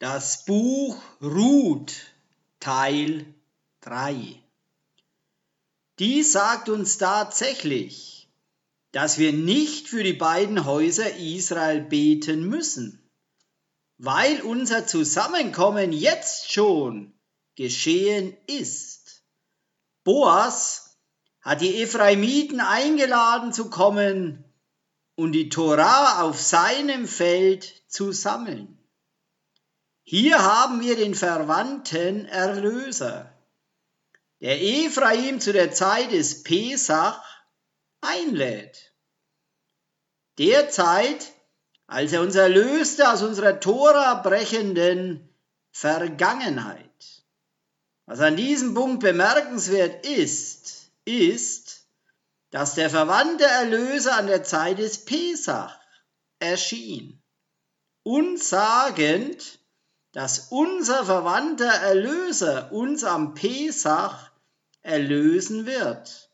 Das 0.00 0.44
Buch 0.44 1.00
Ruth 1.22 1.94
Teil 2.58 3.32
3. 3.82 4.42
Dies 6.00 6.32
sagt 6.32 6.68
uns 6.68 6.98
tatsächlich, 6.98 8.28
dass 8.90 9.18
wir 9.18 9.32
nicht 9.32 9.86
für 9.86 10.02
die 10.02 10.12
beiden 10.12 10.64
Häuser 10.64 11.16
Israel 11.16 11.80
beten 11.80 12.44
müssen, 12.48 13.08
weil 13.96 14.40
unser 14.42 14.84
Zusammenkommen 14.84 15.92
jetzt 15.92 16.50
schon 16.50 17.14
geschehen 17.54 18.36
ist. 18.48 19.22
Boas 20.02 20.98
hat 21.40 21.60
die 21.60 21.80
Ephraimiten 21.82 22.58
eingeladen 22.58 23.52
zu 23.52 23.70
kommen 23.70 24.44
und 25.14 25.30
die 25.32 25.50
Torah 25.50 26.22
auf 26.22 26.40
seinem 26.40 27.06
Feld 27.06 27.84
zu 27.86 28.10
sammeln. 28.10 28.73
Hier 30.06 30.42
haben 30.42 30.80
wir 30.82 30.96
den 30.96 31.14
verwandten 31.14 32.26
Erlöser, 32.26 33.32
der 34.40 34.60
Ephraim 34.60 35.40
zu 35.40 35.54
der 35.54 35.72
Zeit 35.72 36.12
des 36.12 36.42
Pesach 36.42 37.24
einlädt. 38.02 38.92
Der 40.36 40.68
Zeit, 40.68 41.32
als 41.86 42.12
er 42.12 42.20
uns 42.20 42.34
erlöste 42.34 43.10
aus 43.10 43.22
unserer 43.22 43.60
Tora 43.60 44.14
brechenden 44.16 45.26
Vergangenheit. 45.70 47.24
Was 48.04 48.20
an 48.20 48.36
diesem 48.36 48.74
Punkt 48.74 49.00
bemerkenswert 49.00 50.04
ist, 50.06 50.90
ist, 51.06 51.86
dass 52.50 52.74
der 52.74 52.90
verwandte 52.90 53.44
Erlöser 53.44 54.16
an 54.16 54.26
der 54.26 54.44
Zeit 54.44 54.78
des 54.78 55.06
Pesach 55.06 55.74
erschien. 56.38 57.22
Unsagend, 58.02 59.58
dass 60.14 60.46
unser 60.50 61.04
verwandter 61.04 61.66
Erlöser 61.66 62.70
uns 62.70 63.02
am 63.02 63.34
Pesach 63.34 64.30
erlösen 64.82 65.66
wird, 65.66 66.30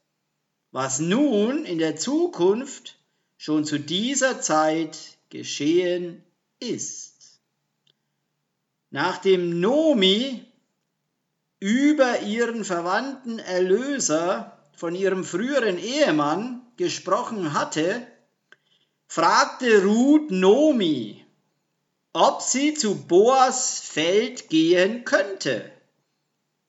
was 0.70 0.98
nun 1.00 1.64
in 1.64 1.78
der 1.78 1.96
Zukunft 1.96 2.98
schon 3.38 3.64
zu 3.64 3.80
dieser 3.80 4.42
Zeit 4.42 4.98
geschehen 5.30 6.22
ist. 6.58 7.41
Nachdem 8.91 9.60
Nomi 9.60 10.44
über 11.58 12.20
ihren 12.20 12.66
verwandten 12.66 13.38
Erlöser 13.38 14.58
von 14.76 14.94
ihrem 14.94 15.24
früheren 15.24 15.78
Ehemann 15.78 16.60
gesprochen 16.76 17.54
hatte, 17.54 18.06
fragte 19.06 19.84
Ruth 19.84 20.30
Nomi, 20.30 21.19
ob 22.12 22.42
sie 22.42 22.75
zu 22.75 23.06
Boas 23.06 23.80
Feld 23.80 24.48
gehen 24.48 25.05
könnte 25.05 25.70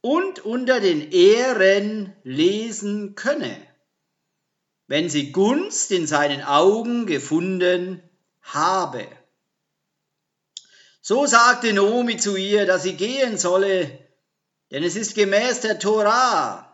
und 0.02 0.40
unter 0.40 0.80
den 0.80 1.12
Ehren 1.12 2.16
lesen 2.24 3.16
könne, 3.16 3.56
wenn 4.88 5.10
sie 5.10 5.32
Gunst 5.32 5.92
in 5.92 6.06
seinen 6.08 6.44
Augen 6.44 7.06
gefunden 7.06 8.02
habe. 8.42 9.08
So 11.02 11.26
sagte 11.26 11.74
Nomi 11.74 12.18
zu 12.18 12.36
ihr, 12.36 12.66
dass 12.66 12.84
sie 12.84 12.96
gehen 12.96 13.38
solle, 13.38 14.00
denn 14.70 14.84
es 14.84 14.96
ist 14.96 15.16
gemäß 15.16 15.62
der 15.62 15.80
Torah, 15.80 16.68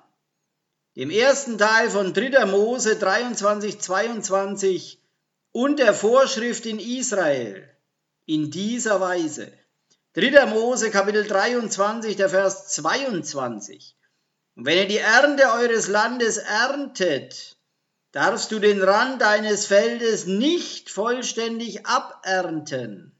dem 0.98 1.10
ersten 1.10 1.58
Teil 1.58 1.90
von 1.90 2.14
3. 2.14 2.45
Mose 2.45 2.98
23, 2.98 3.80
22 3.80 5.02
und 5.52 5.80
der 5.80 5.94
Vorschrift 5.94 6.66
in 6.66 6.80
Israel, 6.80 7.77
in 8.28 8.52
dieser 8.52 9.02
Weise. 9.02 9.52
3. 10.14 10.45
Mose 10.47 10.92
Kapitel 10.92 11.25
23, 11.25 12.16
der 12.16 12.30
Vers 12.30 12.67
22. 12.67 13.95
Und 14.56 14.66
wenn 14.66 14.78
ihr 14.78 14.88
die 14.88 14.97
Ernte 14.97 15.52
eures 15.53 15.88
Landes 15.88 16.38
erntet, 16.38 17.58
darfst 18.11 18.52
du 18.52 18.60
den 18.60 18.82
Rand 18.82 19.21
deines 19.21 19.65
Feldes 19.65 20.26
nicht 20.26 20.89
vollständig 20.89 21.86
abernten. 21.86 23.15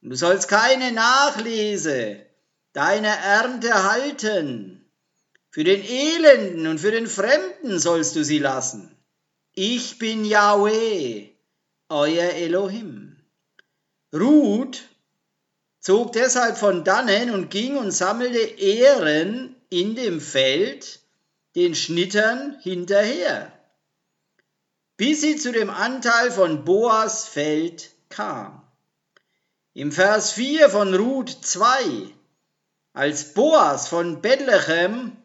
Du 0.00 0.16
sollst 0.16 0.48
keine 0.48 0.90
Nachlese 0.90 2.26
deiner 2.72 3.14
Ernte 3.16 3.92
halten. 3.92 4.90
Für 5.50 5.64
den 5.64 5.84
Elenden 5.84 6.66
und 6.66 6.78
für 6.80 6.90
den 6.90 7.06
Fremden 7.06 7.78
sollst 7.78 8.16
du 8.16 8.24
sie 8.24 8.38
lassen. 8.38 8.96
Ich 9.52 9.98
bin 9.98 10.24
Yahweh, 10.24 11.28
euer 11.90 12.30
Elohim. 12.30 13.11
Ruth 14.12 14.82
zog 15.80 16.12
deshalb 16.12 16.58
von 16.58 16.84
dannen 16.84 17.30
und 17.30 17.50
ging 17.50 17.76
und 17.76 17.90
sammelte 17.90 18.38
Ehren 18.38 19.56
in 19.70 19.94
dem 19.94 20.20
Feld 20.20 21.00
den 21.56 21.74
Schnittern 21.74 22.58
hinterher, 22.60 23.52
bis 24.96 25.22
sie 25.22 25.36
zu 25.36 25.50
dem 25.50 25.70
Anteil 25.70 26.30
von 26.30 26.64
Boas 26.64 27.26
Feld 27.26 27.90
kam. 28.10 28.62
Im 29.74 29.90
Vers 29.90 30.32
4 30.32 30.68
von 30.68 30.94
Ruth 30.94 31.30
2, 31.30 32.12
als 32.92 33.32
Boas 33.32 33.88
von 33.88 34.20
Bethlehem 34.20 35.16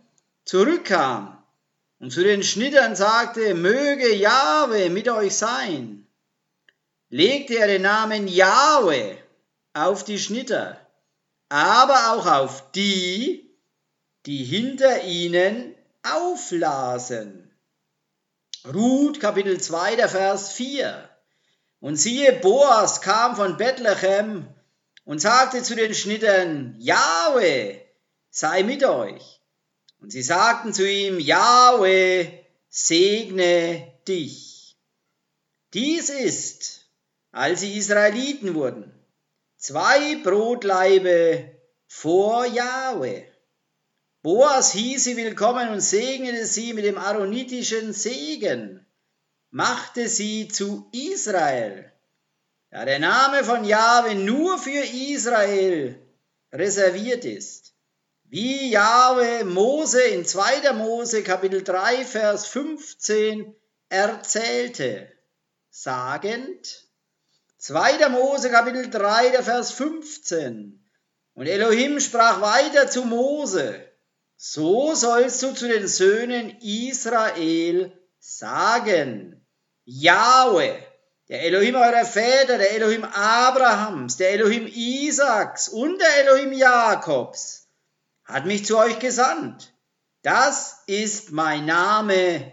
zurückkam 0.46 1.38
und 2.00 2.12
zu 2.12 2.24
den 2.24 2.44
Schnittern 2.44 2.96
sagte, 2.96 3.54
möge 3.54 4.16
Jahwe 4.16 4.90
mit 4.90 5.10
euch 5.10 5.36
sein, 5.36 6.07
legte 7.10 7.58
er 7.58 7.68
den 7.68 7.84
Namen 7.84 8.28
Yahweh 8.28 9.18
auf 9.74 10.04
die 10.04 10.20
Schnitter, 10.20 10.80
aber 11.50 12.14
auch 12.14 12.26
auf 12.26 12.72
die, 12.72 13.50
die 14.26 14.44
hinter 14.44 15.04
ihnen 15.04 15.76
auflasen. 16.04 17.52
Ruth 18.74 19.20
Kapitel 19.20 19.60
2, 19.60 19.96
der 19.96 20.10
Vers 20.10 20.52
4. 20.52 21.10
Und 21.80 21.96
siehe, 21.96 22.34
Boas 22.34 23.02
kam 23.02 23.36
von 23.36 23.56
Bethlehem 23.58 24.48
und 25.06 25.20
sagte 25.20 25.64
zu 25.64 25.76
den 25.76 25.94
Schnittern, 25.94 26.76
Jahwe, 26.80 27.82
sei 28.30 28.64
mit 28.64 28.84
euch. 28.84 29.40
Und 30.02 30.12
sie 30.12 30.24
sagten 30.24 30.74
zu 30.74 30.90
ihm, 30.90 31.20
Jahwe, 31.20 32.32
segne 32.70 33.94
dich. 34.08 34.76
Dies 35.74 36.10
ist 36.10 36.87
als 37.38 37.60
sie 37.60 37.78
Israeliten 37.78 38.56
wurden. 38.56 38.92
Zwei 39.58 40.16
Brotlaibe 40.24 41.56
vor 41.86 42.48
Jahwe. 42.48 43.28
Boas 44.24 44.72
hieß 44.72 45.04
sie 45.04 45.18
willkommen 45.18 45.70
und 45.70 45.82
segnete 45.82 46.48
sie 46.48 46.74
mit 46.74 46.84
dem 46.84 46.98
aaronitischen 46.98 47.94
Segen, 47.94 48.84
machte 49.52 50.10
sie 50.10 50.48
zu 50.48 50.90
Israel. 50.92 51.92
Da 52.72 52.86
der 52.86 52.98
Name 52.98 53.44
von 53.44 53.64
Jahwe 53.66 54.16
nur 54.16 54.58
für 54.58 54.84
Israel 55.14 56.02
reserviert 56.52 57.24
ist. 57.24 57.76
Wie 58.24 58.72
Jahwe 58.72 59.46
Mose 59.46 60.02
in 60.02 60.26
2. 60.26 60.74
Mose 60.74 61.22
Kapitel 61.22 61.64
3 61.64 62.04
Vers 62.04 62.48
15 62.48 63.56
erzählte, 63.90 65.12
sagend, 65.70 66.87
2. 67.68 68.08
Mose 68.08 68.50
Kapitel 68.50 68.90
3, 68.90 69.32
der 69.32 69.44
Vers 69.44 69.72
15. 69.72 70.82
Und 71.34 71.48
Elohim 71.48 72.00
sprach 72.00 72.40
weiter 72.40 72.90
zu 72.90 73.04
Mose, 73.04 73.86
so 74.38 74.96
sollst 74.96 75.44
du 75.44 75.52
zu 75.52 75.68
den 75.68 75.86
Söhnen 75.86 76.58
Israel 76.62 77.92
sagen, 78.20 79.46
Jahwe, 79.84 80.82
der 81.28 81.42
Elohim 81.42 81.76
eurer 81.76 82.06
Väter, 82.06 82.58
der 82.58 82.72
Elohim 82.72 83.04
Abrahams, 83.04 84.16
der 84.16 84.32
Elohim 84.32 84.66
Isaaks 84.66 85.68
und 85.68 86.00
der 86.00 86.26
Elohim 86.26 86.54
Jakobs, 86.54 87.68
hat 88.24 88.46
mich 88.46 88.64
zu 88.64 88.78
euch 88.78 88.98
gesandt. 89.00 89.74
Das 90.22 90.84
ist 90.88 91.34
mein 91.34 91.66
Name 91.66 92.50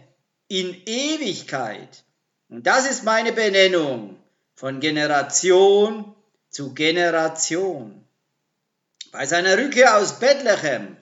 in 0.48 0.74
Ewigkeit. 0.86 2.02
Und 2.48 2.66
das 2.66 2.90
ist 2.90 3.04
meine 3.04 3.32
Benennung 3.32 4.23
von 4.54 4.80
Generation 4.80 6.14
zu 6.50 6.74
Generation. 6.74 8.06
Bei 9.12 9.26
seiner 9.26 9.58
Rückkehr 9.58 9.96
aus 9.96 10.18
Bethlehem 10.20 10.96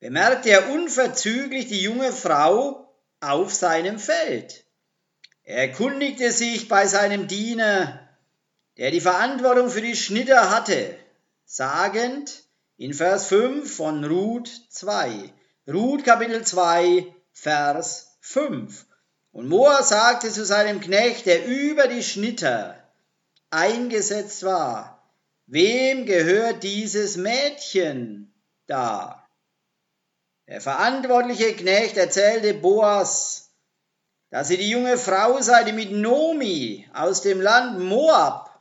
bemerkte 0.00 0.50
er 0.50 0.70
unverzüglich 0.70 1.66
die 1.68 1.82
junge 1.82 2.12
Frau 2.12 2.92
auf 3.20 3.52
seinem 3.52 3.98
Feld. 3.98 4.64
Er 5.42 5.68
erkundigte 5.68 6.30
sich 6.30 6.68
bei 6.68 6.86
seinem 6.86 7.26
Diener, 7.26 8.08
der 8.76 8.90
die 8.90 9.00
Verantwortung 9.00 9.70
für 9.70 9.82
die 9.82 9.96
Schnitter 9.96 10.50
hatte, 10.50 10.96
sagend 11.44 12.44
in 12.76 12.94
Vers 12.94 13.26
5 13.26 13.74
von 13.74 14.04
Ruth 14.04 14.50
2. 14.70 15.32
Ruth 15.66 16.04
Kapitel 16.04 16.44
2, 16.44 17.06
Vers 17.32 18.18
5. 18.20 18.86
Und 19.38 19.46
Moa 19.46 19.84
sagte 19.84 20.32
zu 20.32 20.44
seinem 20.44 20.80
Knecht, 20.80 21.26
der 21.26 21.46
über 21.46 21.86
die 21.86 22.02
Schnitter 22.02 22.76
eingesetzt 23.50 24.42
war, 24.42 25.08
wem 25.46 26.06
gehört 26.06 26.64
dieses 26.64 27.16
Mädchen 27.16 28.34
da? 28.66 29.28
Der 30.48 30.60
verantwortliche 30.60 31.54
Knecht 31.54 31.96
erzählte 31.96 32.52
Boas, 32.52 33.52
dass 34.30 34.48
sie 34.48 34.56
die 34.56 34.70
junge 34.70 34.98
Frau 34.98 35.40
sei, 35.40 35.62
die 35.62 35.72
mit 35.72 35.92
Nomi 35.92 36.90
aus 36.92 37.22
dem 37.22 37.40
Land 37.40 37.78
Moab 37.78 38.60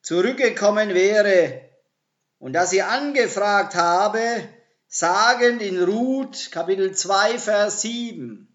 zurückgekommen 0.00 0.94
wäre 0.94 1.60
und 2.38 2.54
dass 2.54 2.70
sie 2.70 2.80
angefragt 2.80 3.74
habe, 3.74 4.48
sagend 4.88 5.60
in 5.60 5.84
Ruth 5.84 6.50
Kapitel 6.52 6.94
2 6.94 7.38
Vers 7.38 7.82
7, 7.82 8.45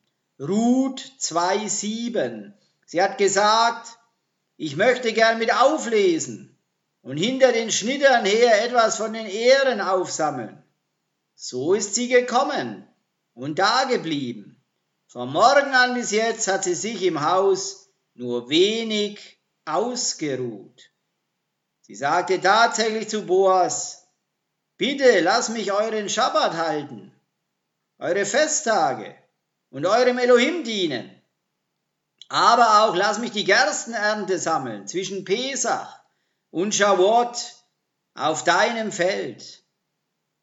Ruth 0.42 1.00
2 1.20 1.68
7. 1.68 2.56
Sie 2.88 3.00
hat 3.00 3.20
gesagt, 3.20 4.00
ich 4.58 4.76
möchte 4.76 5.14
gern 5.14 5.38
mit 5.38 5.54
auflesen 5.54 6.58
und 7.04 7.18
hinter 7.18 7.52
den 7.52 7.72
Schnittern 7.72 8.26
her 8.26 8.66
etwas 8.66 8.98
von 8.98 9.14
den 9.14 9.28
Ehren 9.28 9.82
aufsammeln. 9.82 10.64
So 11.36 11.76
ist 11.76 11.94
sie 11.94 12.08
gekommen 12.08 12.88
und 13.36 13.60
dageblieben. 13.60 14.60
Vom 15.06 15.32
Morgen 15.32 15.76
an 15.76 15.94
bis 15.94 16.10
jetzt 16.10 16.48
hat 16.48 16.64
sie 16.64 16.74
sich 16.74 17.04
im 17.04 17.22
Haus 17.22 17.90
nur 18.16 18.50
wenig 18.50 19.38
ausgeruht. 19.66 20.90
Sie 21.82 21.94
sagte 21.94 22.42
tatsächlich 22.42 23.10
zu 23.10 23.28
Boas, 23.28 24.08
bitte 24.78 25.20
lass 25.20 25.50
mich 25.50 25.72
euren 25.72 26.10
Schabbat 26.10 26.54
halten, 26.54 27.14
eure 28.00 28.26
Festtage 28.26 29.21
und 29.72 29.86
eurem 29.86 30.20
Elohim 30.20 30.64
dienen. 30.64 31.10
Aber 32.30 32.84
auch 32.84 32.96
lass 32.96 33.20
mich 33.20 33.32
die 33.32 33.44
Gerstenernte 33.44 34.38
sammeln 34.38 34.88
zwischen 34.88 35.26
Pesach 35.26 36.00
und 36.52 36.76
Shavuot 36.76 37.56
auf 38.14 38.44
deinem 38.44 38.92
Feld 38.92 39.64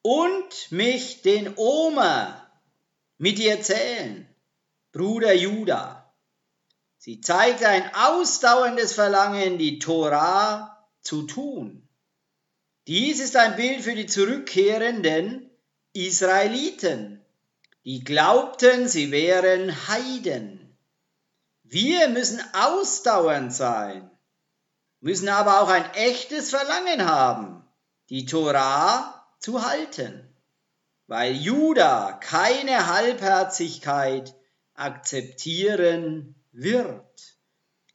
und 0.02 0.72
mich 0.72 1.22
den 1.22 1.54
Omer 1.56 2.50
mit 3.18 3.38
dir 3.38 3.62
zählen, 3.62 4.26
Bruder 4.92 5.34
Judah. 5.34 6.14
Sie 6.98 7.20
zeigt 7.20 7.62
ein 7.64 7.94
ausdauerndes 7.94 8.92
Verlangen, 8.92 9.58
die 9.58 9.78
Torah 9.78 10.86
zu 11.00 11.22
tun. 11.22 11.88
Dies 12.86 13.20
ist 13.20 13.36
ein 13.36 13.56
Bild 13.56 13.82
für 13.82 13.94
die 13.94 14.06
zurückkehrenden 14.06 15.50
Israeliten, 15.92 17.17
die 17.88 18.04
glaubten, 18.04 18.86
sie 18.86 19.10
wären 19.12 19.88
Heiden. 19.88 20.76
Wir 21.62 22.10
müssen 22.10 22.38
ausdauernd 22.52 23.50
sein, 23.50 24.10
müssen 25.00 25.30
aber 25.30 25.62
auch 25.62 25.70
ein 25.70 25.94
echtes 25.94 26.50
Verlangen 26.50 27.06
haben, 27.06 27.64
die 28.10 28.26
Torah 28.26 29.26
zu 29.38 29.66
halten, 29.66 30.22
weil 31.06 31.32
Juda 31.32 32.12
keine 32.12 32.88
Halbherzigkeit 32.88 34.34
akzeptieren 34.74 36.34
wird. 36.52 37.38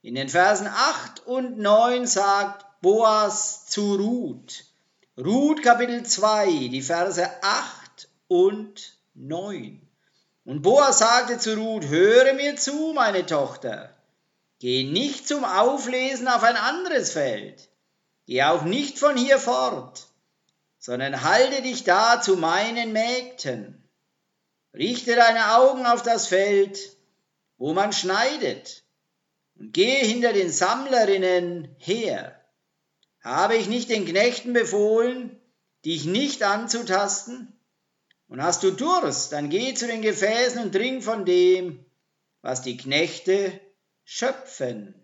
In 0.02 0.16
den 0.16 0.28
Versen 0.28 0.66
8 0.66 1.24
und 1.24 1.58
9 1.58 2.08
sagt 2.08 2.66
Boas 2.80 3.66
zu 3.66 3.94
Ruth, 3.94 4.64
Ruth 5.16 5.62
Kapitel 5.62 6.04
2, 6.04 6.46
die 6.66 6.82
Verse 6.82 7.30
8 7.44 8.08
und 8.26 8.98
9. 9.14 9.83
Und 10.44 10.60
Boas 10.62 10.98
sagte 10.98 11.38
zu 11.38 11.54
Ruth, 11.54 11.86
höre 11.86 12.34
mir 12.34 12.56
zu, 12.56 12.92
meine 12.94 13.24
Tochter, 13.24 13.94
geh 14.58 14.84
nicht 14.84 15.26
zum 15.26 15.44
Auflesen 15.44 16.28
auf 16.28 16.42
ein 16.42 16.56
anderes 16.56 17.12
Feld, 17.12 17.68
geh 18.26 18.42
auch 18.42 18.62
nicht 18.62 18.98
von 18.98 19.16
hier 19.16 19.38
fort, 19.38 20.06
sondern 20.78 21.22
halte 21.22 21.62
dich 21.62 21.84
da 21.84 22.20
zu 22.20 22.36
meinen 22.36 22.92
Mägden. 22.92 23.88
Richte 24.74 25.14
deine 25.14 25.56
Augen 25.56 25.86
auf 25.86 26.02
das 26.02 26.26
Feld, 26.26 26.78
wo 27.56 27.72
man 27.72 27.92
schneidet, 27.92 28.82
und 29.58 29.72
gehe 29.72 30.04
hinter 30.04 30.32
den 30.32 30.50
Sammlerinnen 30.50 31.74
her. 31.78 32.38
Habe 33.22 33.56
ich 33.56 33.68
nicht 33.68 33.88
den 33.88 34.04
Knechten 34.04 34.52
befohlen, 34.52 35.40
dich 35.86 36.04
nicht 36.04 36.42
anzutasten? 36.42 37.53
Und 38.28 38.42
hast 38.42 38.62
du 38.62 38.70
Durst, 38.70 39.32
dann 39.32 39.50
geh 39.50 39.74
zu 39.74 39.86
den 39.86 40.02
Gefäßen 40.02 40.62
und 40.62 40.72
trink 40.72 41.04
von 41.04 41.24
dem, 41.24 41.84
was 42.42 42.62
die 42.62 42.76
Knechte 42.76 43.60
schöpfen. 44.04 44.94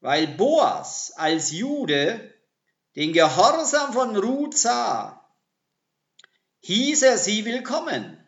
Weil 0.00 0.26
Boas 0.26 1.12
als 1.16 1.52
Jude 1.52 2.32
den 2.96 3.12
Gehorsam 3.12 3.92
von 3.92 4.16
Ruth 4.16 4.56
sah, 4.56 5.26
hieß 6.60 7.02
er 7.02 7.18
sie 7.18 7.44
willkommen. 7.44 8.18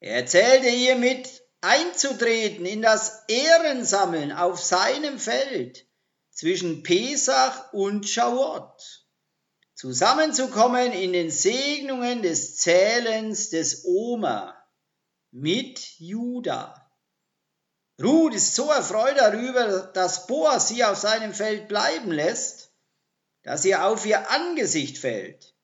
Er 0.00 0.16
erzählte 0.16 0.68
ihr 0.68 0.96
mit, 0.96 1.42
einzutreten 1.60 2.66
in 2.66 2.82
das 2.82 3.24
Ehrensammeln 3.26 4.32
auf 4.32 4.62
seinem 4.62 5.18
Feld 5.18 5.86
zwischen 6.30 6.82
Pesach 6.82 7.72
und 7.72 8.08
Schawot 8.08 9.03
zusammenzukommen 9.74 10.92
in 10.92 11.12
den 11.12 11.30
Segnungen 11.30 12.22
des 12.22 12.56
Zählens 12.56 13.50
des 13.50 13.84
Oma 13.84 14.56
mit 15.30 15.98
Juda. 15.98 16.80
Ruth 18.02 18.34
ist 18.34 18.54
so 18.54 18.70
erfreut 18.70 19.16
darüber, 19.16 19.90
dass 19.92 20.26
Boas 20.26 20.68
sie 20.68 20.84
auf 20.84 20.98
seinem 20.98 21.32
Feld 21.32 21.68
bleiben 21.68 22.10
lässt, 22.10 22.72
dass 23.42 23.62
sie 23.62 23.74
auf 23.74 24.06
ihr 24.06 24.30
Angesicht 24.30 24.98
fällt, 24.98 25.54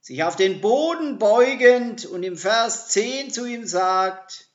sich 0.00 0.22
auf 0.22 0.36
den 0.36 0.60
Boden 0.60 1.18
beugend 1.18 2.06
und 2.06 2.22
im 2.22 2.36
Vers 2.36 2.88
10 2.88 3.32
zu 3.32 3.44
ihm 3.44 3.66
sagt, 3.66 4.50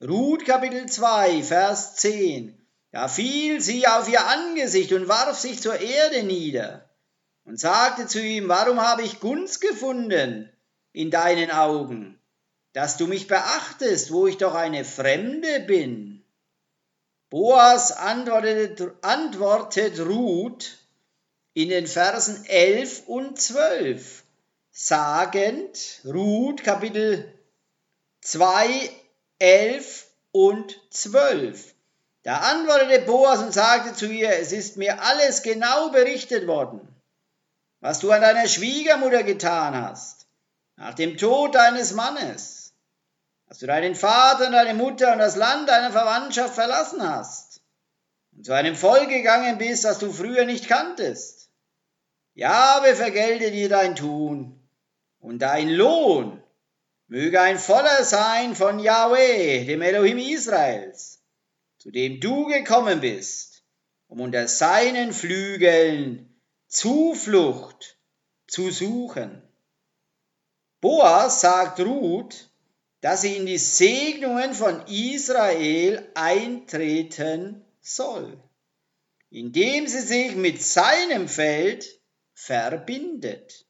Ruth 0.00 0.44
Kapitel 0.44 0.86
2, 0.86 1.42
Vers 1.42 1.96
10, 1.96 2.66
da 2.90 3.08
fiel 3.08 3.60
sie 3.60 3.86
auf 3.86 4.08
ihr 4.08 4.26
Angesicht 4.26 4.92
und 4.92 5.08
warf 5.08 5.38
sich 5.38 5.60
zur 5.60 5.78
Erde 5.78 6.22
nieder 6.22 6.88
und 7.44 7.60
sagte 7.60 8.06
zu 8.06 8.20
ihm, 8.20 8.48
warum 8.48 8.80
habe 8.80 9.02
ich 9.02 9.20
Gunst 9.20 9.60
gefunden 9.60 10.50
in 10.92 11.10
deinen 11.10 11.50
Augen, 11.50 12.18
dass 12.72 12.96
du 12.96 13.06
mich 13.06 13.26
beachtest, 13.26 14.12
wo 14.12 14.26
ich 14.26 14.38
doch 14.38 14.54
eine 14.54 14.84
Fremde 14.84 15.60
bin? 15.60 16.24
Boas 17.30 17.92
antwortet, 17.92 18.82
antwortet 19.02 20.00
Ruth 20.00 20.78
in 21.52 21.68
den 21.68 21.86
Versen 21.86 22.44
11 22.46 23.06
und 23.06 23.40
12, 23.40 24.24
sagend, 24.70 26.00
Ruth 26.04 26.62
Kapitel 26.62 27.32
2, 28.22 28.90
11 29.38 30.06
und 30.32 30.80
12. 30.90 31.74
Da 32.22 32.38
antwortete 32.38 33.04
Boas 33.04 33.40
und 33.40 33.52
sagte 33.52 33.94
zu 33.94 34.06
ihr, 34.06 34.30
es 34.30 34.52
ist 34.52 34.76
mir 34.76 35.02
alles 35.02 35.42
genau 35.42 35.90
berichtet 35.90 36.46
worden 36.46 36.93
was 37.84 37.98
du 37.98 38.10
an 38.12 38.22
deiner 38.22 38.48
Schwiegermutter 38.48 39.24
getan 39.24 39.76
hast, 39.76 40.26
nach 40.76 40.94
dem 40.94 41.18
Tod 41.18 41.54
deines 41.54 41.92
Mannes, 41.92 42.72
dass 43.46 43.58
du 43.58 43.66
deinen 43.66 43.94
Vater 43.94 44.46
und 44.46 44.52
deine 44.52 44.72
Mutter 44.72 45.12
und 45.12 45.18
das 45.18 45.36
Land 45.36 45.68
deiner 45.68 45.92
Verwandtschaft 45.92 46.54
verlassen 46.54 47.06
hast 47.06 47.60
und 48.34 48.46
zu 48.46 48.54
einem 48.54 48.74
Volk 48.74 49.10
gegangen 49.10 49.58
bist, 49.58 49.84
das 49.84 49.98
du 49.98 50.10
früher 50.10 50.46
nicht 50.46 50.66
kanntest. 50.66 51.50
Jahwe 52.32 52.96
vergelte 52.96 53.50
dir 53.50 53.68
dein 53.68 53.96
Tun 53.96 54.66
und 55.18 55.40
dein 55.40 55.68
Lohn 55.68 56.42
möge 57.06 57.38
ein 57.38 57.58
voller 57.58 58.02
sein 58.02 58.56
von 58.56 58.78
Yahweh, 58.78 59.66
dem 59.66 59.82
Elohim 59.82 60.16
Israels, 60.16 61.20
zu 61.76 61.90
dem 61.90 62.18
du 62.18 62.46
gekommen 62.46 63.02
bist, 63.02 63.62
um 64.06 64.22
unter 64.22 64.48
seinen 64.48 65.12
Flügeln 65.12 66.33
Zuflucht 66.74 67.96
zu 68.48 68.72
suchen. 68.72 69.40
Boas 70.80 71.40
sagt 71.40 71.78
Ruth, 71.78 72.50
dass 73.00 73.20
sie 73.20 73.36
in 73.36 73.46
die 73.46 73.58
Segnungen 73.58 74.54
von 74.54 74.84
Israel 74.88 76.10
eintreten 76.14 77.64
soll, 77.80 78.36
indem 79.30 79.86
sie 79.86 80.00
sich 80.00 80.34
mit 80.34 80.60
seinem 80.64 81.28
Feld 81.28 82.00
verbindet. 82.32 83.66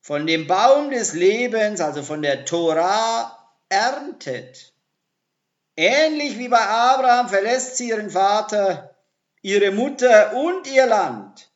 Von 0.00 0.28
dem 0.28 0.46
Baum 0.46 0.92
des 0.92 1.14
Lebens, 1.14 1.80
also 1.80 2.04
von 2.04 2.22
der 2.22 2.44
Torah, 2.44 3.36
erntet. 3.68 4.72
Ähnlich 5.76 6.38
wie 6.38 6.48
bei 6.48 6.60
Abraham 6.64 7.28
verlässt 7.28 7.78
sie 7.78 7.88
ihren 7.88 8.10
Vater, 8.10 8.94
ihre 9.40 9.72
Mutter 9.72 10.36
und 10.36 10.68
ihr 10.68 10.86
Land 10.86 11.51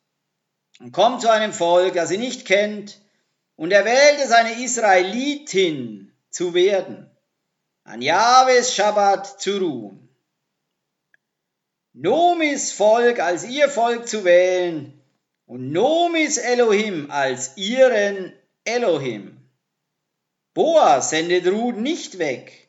und 0.80 0.92
kommt 0.92 1.22
zu 1.22 1.30
einem 1.30 1.52
Volk, 1.52 1.94
das 1.94 2.08
sie 2.08 2.18
nicht 2.18 2.46
kennt, 2.46 3.00
und 3.56 3.72
er 3.72 3.84
wählte 3.84 4.26
seine 4.28 4.62
Israelitin 4.62 6.12
zu 6.30 6.54
werden, 6.54 7.10
an 7.84 8.02
Jahwes 8.02 8.74
Schabbat 8.74 9.40
zu 9.40 9.58
ruhen. 9.58 10.08
Nomis 11.92 12.72
Volk 12.72 13.20
als 13.20 13.44
ihr 13.44 13.70
Volk 13.70 14.06
zu 14.06 14.24
wählen, 14.24 15.02
und 15.46 15.70
Nomis 15.70 16.38
Elohim 16.38 17.10
als 17.10 17.56
ihren 17.56 18.32
Elohim. 18.64 19.38
Boas 20.52 21.10
sendet 21.10 21.46
Ruth 21.46 21.76
nicht 21.76 22.18
weg, 22.18 22.68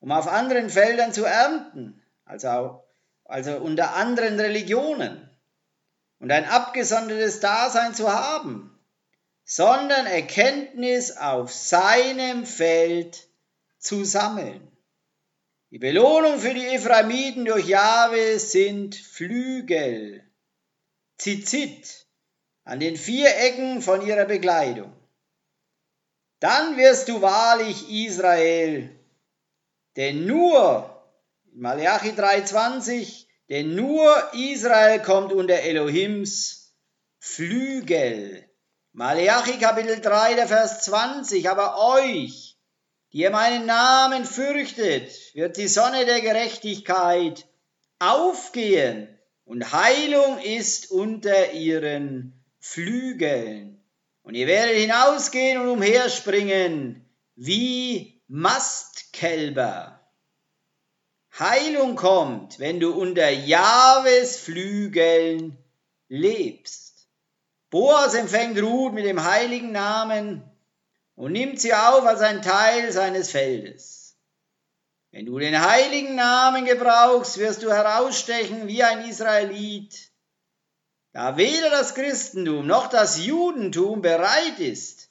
um 0.00 0.10
auf 0.10 0.26
anderen 0.26 0.70
Feldern 0.70 1.12
zu 1.12 1.24
ernten, 1.24 2.02
also, 2.24 2.82
also 3.24 3.56
unter 3.58 3.94
anderen 3.94 4.40
Religionen 4.40 5.27
und 6.20 6.30
ein 6.32 6.44
abgesondertes 6.44 7.40
Dasein 7.40 7.94
zu 7.94 8.12
haben, 8.12 8.78
sondern 9.44 10.06
Erkenntnis 10.06 11.16
auf 11.16 11.52
seinem 11.52 12.44
Feld 12.44 13.28
zu 13.78 14.04
sammeln. 14.04 14.70
Die 15.70 15.78
Belohnung 15.78 16.38
für 16.38 16.54
die 16.54 16.66
Ephraimiten 16.66 17.44
durch 17.44 17.66
Jahwe 17.66 18.38
sind 18.38 18.94
Flügel, 18.94 20.24
Zizit, 21.18 22.06
an 22.64 22.80
den 22.80 22.96
vier 22.96 23.36
Ecken 23.36 23.82
von 23.82 24.06
ihrer 24.06 24.24
Bekleidung. 24.24 24.92
Dann 26.40 26.76
wirst 26.76 27.08
du 27.08 27.20
wahrlich 27.20 27.90
Israel, 27.90 28.90
denn 29.96 30.26
nur, 30.26 31.02
Malachi 31.52 32.10
3,20, 32.10 33.27
denn 33.48 33.74
nur 33.74 34.14
Israel 34.34 35.00
kommt 35.00 35.32
unter 35.32 35.60
Elohims 35.60 36.74
Flügel. 37.18 38.44
Malachi 38.92 39.58
Kapitel 39.58 40.00
3, 40.00 40.34
der 40.34 40.48
Vers 40.48 40.84
20, 40.84 41.48
aber 41.48 41.78
euch, 41.96 42.58
die 43.12 43.18
ihr 43.18 43.30
meinen 43.30 43.66
Namen 43.66 44.24
fürchtet, 44.24 45.12
wird 45.34 45.56
die 45.56 45.68
Sonne 45.68 46.04
der 46.04 46.20
Gerechtigkeit 46.20 47.46
aufgehen 47.98 49.08
und 49.44 49.72
Heilung 49.72 50.38
ist 50.38 50.90
unter 50.90 51.52
ihren 51.52 52.44
Flügeln. 52.60 53.82
Und 54.22 54.34
ihr 54.34 54.46
werdet 54.46 54.76
hinausgehen 54.76 55.58
und 55.58 55.68
umherspringen 55.68 57.08
wie 57.34 58.20
Mastkälber. 58.26 59.97
Heilung 61.38 61.94
kommt, 61.94 62.58
wenn 62.58 62.80
du 62.80 62.92
unter 62.92 63.30
Jahwes 63.30 64.38
Flügeln 64.38 65.56
lebst. 66.08 67.06
Boas 67.70 68.14
empfängt 68.14 68.60
Ruth 68.60 68.92
mit 68.92 69.04
dem 69.04 69.22
heiligen 69.22 69.72
Namen 69.72 70.42
und 71.14 71.32
nimmt 71.32 71.60
sie 71.60 71.74
auf 71.74 72.04
als 72.04 72.20
ein 72.20 72.42
Teil 72.42 72.90
seines 72.92 73.30
Feldes. 73.30 74.16
Wenn 75.10 75.26
du 75.26 75.38
den 75.38 75.60
heiligen 75.60 76.14
Namen 76.14 76.64
gebrauchst, 76.64 77.38
wirst 77.38 77.62
du 77.62 77.70
herausstechen 77.70 78.66
wie 78.66 78.82
ein 78.82 79.08
Israelit, 79.08 80.10
da 81.12 81.36
weder 81.36 81.70
das 81.70 81.94
Christentum 81.94 82.66
noch 82.66 82.88
das 82.88 83.24
Judentum 83.24 84.02
bereit 84.02 84.58
ist, 84.58 85.08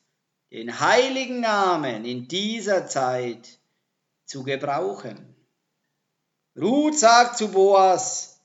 den 0.51 0.79
heiligen 0.79 1.41
Namen 1.41 2.05
in 2.05 2.27
dieser 2.27 2.87
Zeit 2.87 3.59
zu 4.25 4.43
gebrauchen. 4.43 5.26
Ruth 6.59 6.97
sagt 6.97 7.37
zu 7.37 7.49
Boas, 7.49 8.39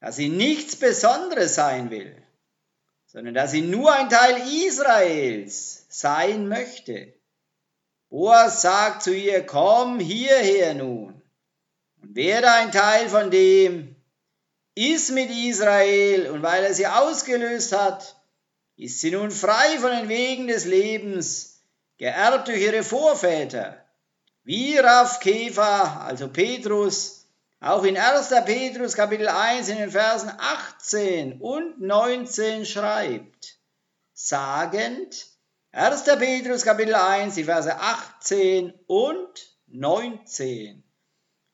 dass 0.00 0.16
sie 0.16 0.28
nichts 0.28 0.76
Besonderes 0.76 1.54
sein 1.54 1.90
will, 1.90 2.16
sondern 3.06 3.34
dass 3.34 3.50
sie 3.50 3.60
nur 3.60 3.92
ein 3.92 4.08
Teil 4.08 4.36
Israels 4.66 5.86
sein 5.90 6.48
möchte. 6.48 7.12
Boas 8.08 8.62
sagt 8.62 9.02
zu 9.02 9.14
ihr, 9.14 9.44
komm 9.44 10.00
hierher 10.00 10.74
nun 10.74 11.20
und 12.02 12.14
werde 12.16 12.50
ein 12.50 12.72
Teil 12.72 13.08
von 13.08 13.30
dem, 13.30 13.96
ist 14.74 15.10
mit 15.10 15.30
Israel 15.30 16.30
und 16.30 16.42
weil 16.42 16.64
er 16.64 16.74
sie 16.74 16.86
ausgelöst 16.86 17.72
hat, 17.72 18.16
ist 18.76 19.00
sie 19.00 19.10
nun 19.10 19.30
frei 19.30 19.78
von 19.78 19.90
den 19.90 20.08
Wegen 20.08 20.46
des 20.46 20.64
Lebens, 20.64 21.62
geerbt 21.98 22.48
durch 22.48 22.62
ihre 22.62 22.82
Vorväter, 22.82 23.84
wie 24.42 24.78
Rav 24.78 25.20
Kefa, 25.20 26.04
also 26.06 26.28
Petrus, 26.28 27.21
auch 27.62 27.84
in 27.84 27.96
1. 27.96 28.30
Petrus 28.44 28.94
Kapitel 28.94 29.28
1 29.28 29.68
in 29.68 29.78
den 29.78 29.90
Versen 29.92 30.32
18 30.36 31.40
und 31.40 31.80
19 31.80 32.66
schreibt, 32.66 33.60
sagend, 34.12 35.28
1. 35.70 36.02
Petrus 36.18 36.64
Kapitel 36.64 36.96
1, 36.96 37.36
die 37.36 37.44
Verse 37.44 37.72
18 37.72 38.74
und 38.88 39.56
19. 39.68 40.82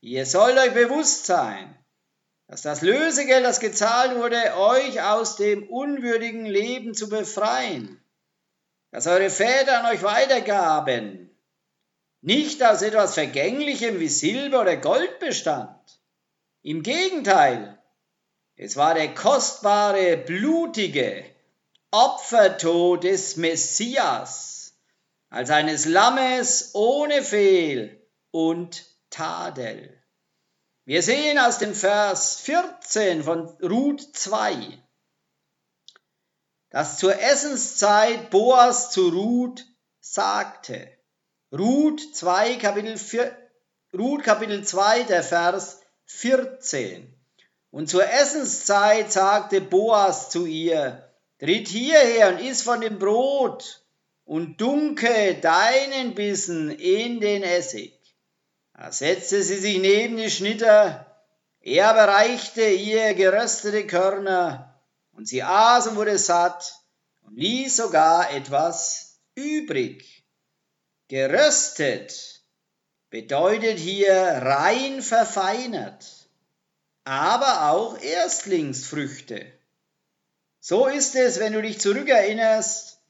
Ihr 0.01 0.25
sollt 0.25 0.59
euch 0.59 0.73
bewusst 0.73 1.27
sein, 1.27 1.77
dass 2.47 2.63
das 2.63 2.81
Lösegeld, 2.81 3.45
das 3.45 3.61
gezahlt 3.61 4.17
wurde, 4.17 4.57
euch 4.57 5.03
aus 5.03 5.37
dem 5.37 5.69
unwürdigen 5.69 6.47
Leben 6.47 6.95
zu 6.95 7.11
befreien, 7.11 8.03
das 8.93 9.07
eure 9.07 9.29
Väter 9.29 9.81
an 9.81 9.95
euch 9.95 10.03
weitergaben, 10.03 11.39
nicht 12.23 12.63
aus 12.65 12.81
etwas 12.81 13.13
Vergänglichem 13.13 14.01
wie 14.01 14.09
Silber 14.09 14.63
oder 14.63 14.79
Gold 14.79 15.19
bestand. 15.19 15.98
Im 16.69 16.83
Gegenteil, 16.83 17.83
es 18.57 18.77
war 18.77 18.93
der 18.93 19.15
kostbare, 19.15 20.19
blutige, 20.19 21.25
Opfertod 21.91 23.05
des 23.05 23.39
Messias, 23.39 24.75
als 25.31 25.49
eines 25.49 25.87
Lammes 25.87 26.73
ohne 26.75 27.23
Fehl 27.23 28.07
und 28.33 28.85
Tadel. 29.09 29.99
Wir 30.85 31.03
sehen 31.03 31.39
aus 31.39 31.57
dem 31.57 31.75
Vers 31.75 32.39
14 32.41 33.23
von 33.23 33.47
Ruth 33.63 34.03
2, 34.15 34.79
dass 36.69 36.99
zur 36.99 37.19
Essenszeit 37.19 38.29
Boas 38.29 38.91
zu 38.91 39.09
Ruth 39.09 39.65
sagte. 40.01 40.87
Ruth 41.51 42.15
2, 42.15 42.57
Kapitel, 42.57 42.99
4, 42.99 43.35
Ruth 43.95 44.23
Kapitel 44.23 44.63
2, 44.63 45.05
der 45.05 45.25
Vers 45.25 45.81
14. 46.09 47.15
Und 47.71 47.89
zur 47.89 48.11
Essenszeit 48.11 49.13
sagte 49.13 49.61
Boas 49.61 50.31
zu 50.31 50.47
ihr, 50.47 51.05
Tritt 51.39 51.69
hierher 51.69 52.31
und 52.31 52.41
iss 52.41 52.63
von 52.63 52.81
dem 52.81 52.99
Brot 52.99 53.85
und 54.25 54.61
dunke 54.61 55.37
deinen 55.41 56.15
Bissen 56.15 56.71
in 56.71 57.21
den 57.21 57.45
Essig. 57.45 57.95
Da 58.75 58.91
setzte 58.91 59.43
sie 59.43 59.59
sich 59.59 59.79
neben 59.79 60.17
die 60.17 60.31
Schnitter, 60.31 61.07
er 61.61 61.95
bereichte 61.95 62.65
ihr 62.65 63.15
geröstete 63.15 63.87
Körner, 63.87 64.83
und 65.13 65.29
sie 65.29 65.43
aß 65.43 65.89
und 65.89 65.97
wurde 65.97 66.19
satt 66.19 66.75
und 67.23 67.37
ließ 67.37 67.77
sogar 67.77 68.33
etwas 68.33 69.21
übrig. 69.35 70.25
Geröstet 71.09 72.38
bedeutet 73.11 73.79
hier 73.79 74.15
rein 74.15 75.03
verfeinert, 75.03 76.07
aber 77.05 77.71
auch 77.71 78.01
Erstlingsfrüchte. 78.01 79.47
So 80.61 80.87
ist 80.87 81.15
es, 81.15 81.41
wenn 81.41 81.55
du 81.55 81.63
dich 81.63 81.81
zurückerinnerst, 81.81 83.01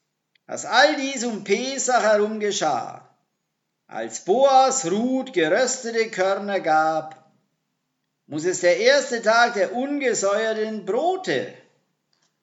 dass 0.47 0.64
all 0.64 0.97
dies 0.97 1.25
um 1.25 1.45
Pesach 1.45 2.02
herum 2.02 2.40
geschah. 2.40 3.05
Als 3.87 4.25
Boas 4.25 4.90
Ruth 4.90 5.33
geröstete 5.33 6.11
Körner 6.11 6.61
gab, 6.61 7.33
muss 8.26 8.45
es 8.45 8.61
der 8.61 8.76
erste 8.78 9.23
Tag 9.23 9.55
der 9.55 9.75
ungesäuerten 9.75 10.85
Brote 10.85 11.55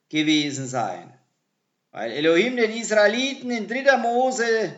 gewesen 0.10 0.68
sein, 0.68 1.14
weil 1.92 2.12
Elohim 2.12 2.58
den 2.58 2.72
Israeliten 2.72 3.52
in 3.52 3.68
3. 3.68 3.98
Mose, 3.98 4.74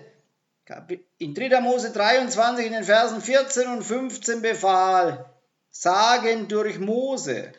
in 1.17 1.33
3. 1.33 1.62
Mose 1.62 1.91
23 1.91 2.65
in 2.65 2.74
den 2.74 2.83
Versen 2.83 3.21
14 3.21 3.67
und 3.67 3.83
15 3.83 4.41
befahl, 4.41 5.25
sagen 5.69 6.47
durch 6.47 6.79
Mose, 6.79 7.53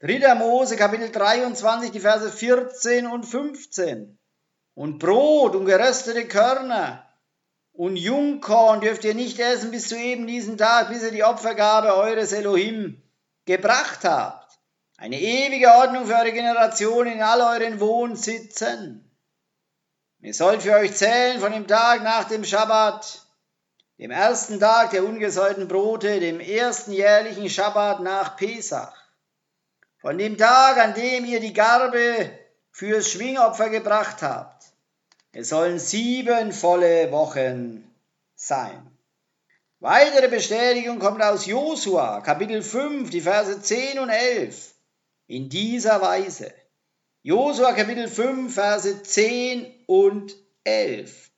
3. 0.00 0.34
Mose 0.34 0.76
Kapitel 0.76 1.10
23, 1.10 1.90
die 1.90 2.00
Verse 2.00 2.30
14 2.30 3.06
und 3.06 3.24
15. 3.24 4.18
Und 4.74 4.98
Brot 4.98 5.54
und 5.54 5.66
geröstete 5.66 6.26
Körner 6.26 7.08
und 7.72 7.96
Jungkorn 7.96 8.80
dürft 8.80 9.04
ihr 9.04 9.14
nicht 9.14 9.38
essen 9.38 9.70
bis 9.70 9.88
zu 9.88 9.96
eben 9.96 10.26
diesen 10.26 10.58
Tag, 10.58 10.90
bis 10.90 11.02
ihr 11.02 11.10
die 11.10 11.24
Opfergabe 11.24 11.96
eures 11.96 12.32
Elohim 12.32 13.02
gebracht 13.46 14.04
habt. 14.04 14.58
Eine 14.96 15.20
ewige 15.20 15.68
Ordnung 15.68 16.06
für 16.06 16.14
eure 16.14 16.32
Generation 16.32 17.06
in 17.06 17.22
all 17.22 17.40
euren 17.40 17.80
Wohnsitzen. 17.80 19.10
Ihr 20.24 20.32
sollt 20.32 20.62
für 20.62 20.72
euch 20.72 20.94
zählen 20.96 21.38
von 21.38 21.52
dem 21.52 21.66
Tag 21.66 22.02
nach 22.02 22.24
dem 22.24 22.44
Schabbat, 22.44 23.26
dem 23.98 24.10
ersten 24.10 24.58
Tag 24.58 24.88
der 24.92 25.04
ungesäuerten 25.04 25.68
Brote, 25.68 26.18
dem 26.18 26.40
ersten 26.40 26.92
jährlichen 26.92 27.50
Schabbat 27.50 28.00
nach 28.00 28.34
Pesach 28.38 28.96
von 29.98 30.16
dem 30.16 30.38
Tag, 30.38 30.78
an 30.78 30.94
dem 30.94 31.26
ihr 31.26 31.40
die 31.40 31.52
Garbe 31.52 32.30
fürs 32.70 33.10
Schwingopfer 33.10 33.68
gebracht 33.68 34.22
habt. 34.22 34.64
Es 35.32 35.50
sollen 35.50 35.78
sieben 35.78 36.52
volle 36.52 37.12
Wochen 37.12 37.94
sein. 38.34 38.96
Weitere 39.80 40.28
Bestätigung 40.28 41.00
kommt 41.00 41.22
aus 41.22 41.44
Josua, 41.44 42.22
Kapitel 42.22 42.62
5, 42.62 43.10
die 43.10 43.20
Verse 43.20 43.60
10 43.60 43.98
und 43.98 44.08
11. 44.08 44.72
In 45.26 45.50
dieser 45.50 46.00
Weise. 46.00 46.50
Josua 47.26 47.72
Kapitel 47.72 48.06
5, 48.06 48.52
Verse 48.52 49.02
10 49.02 49.84
und 49.86 50.36
11. 50.64 51.30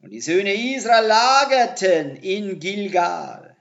Und 0.00 0.10
die 0.10 0.20
Söhne 0.20 0.54
Israel 0.54 1.08
lagerten 1.08 2.14
in 2.14 2.60
Gilgal. 2.60 3.56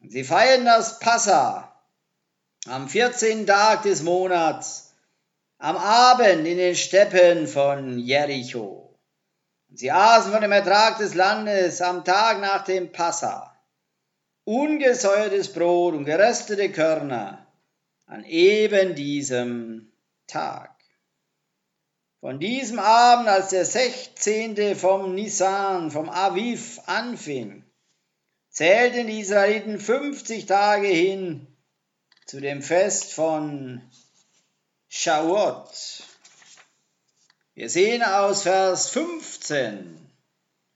Und 0.00 0.12
sie 0.12 0.22
feierten 0.22 0.64
das 0.64 1.00
Passa 1.00 1.74
am 2.66 2.88
14. 2.88 3.48
Tag 3.48 3.82
des 3.82 4.04
Monats, 4.04 4.94
am 5.58 5.76
Abend 5.76 6.46
in 6.46 6.58
den 6.58 6.76
Steppen 6.76 7.48
von 7.48 7.98
Jericho. 7.98 8.96
Und 9.70 9.80
sie 9.80 9.90
aßen 9.90 10.30
von 10.30 10.40
dem 10.40 10.52
Ertrag 10.52 10.98
des 10.98 11.14
Landes 11.14 11.82
am 11.82 12.04
Tag 12.04 12.40
nach 12.40 12.62
dem 12.62 12.92
Passa 12.92 13.52
ungesäuertes 14.44 15.52
Brot 15.52 15.94
und 15.94 16.04
geröstete 16.04 16.70
Körner 16.70 17.44
an 18.06 18.24
eben 18.24 18.94
diesem 18.94 19.92
Tag. 20.28 20.71
Von 22.22 22.38
diesem 22.38 22.78
Abend, 22.78 23.26
als 23.26 23.48
der 23.48 23.64
16. 23.64 24.76
vom 24.76 25.12
Nisan, 25.12 25.90
vom 25.90 26.08
Aviv 26.08 26.80
anfing, 26.86 27.64
zählten 28.48 29.08
die 29.08 29.18
Israeliten 29.18 29.80
50 29.80 30.46
Tage 30.46 30.86
hin 30.86 31.48
zu 32.24 32.40
dem 32.40 32.62
Fest 32.62 33.12
von 33.12 33.82
Shavuot. 34.88 36.04
Wir 37.54 37.68
sehen 37.68 38.04
aus 38.04 38.42
Vers 38.42 38.88
15 38.90 39.98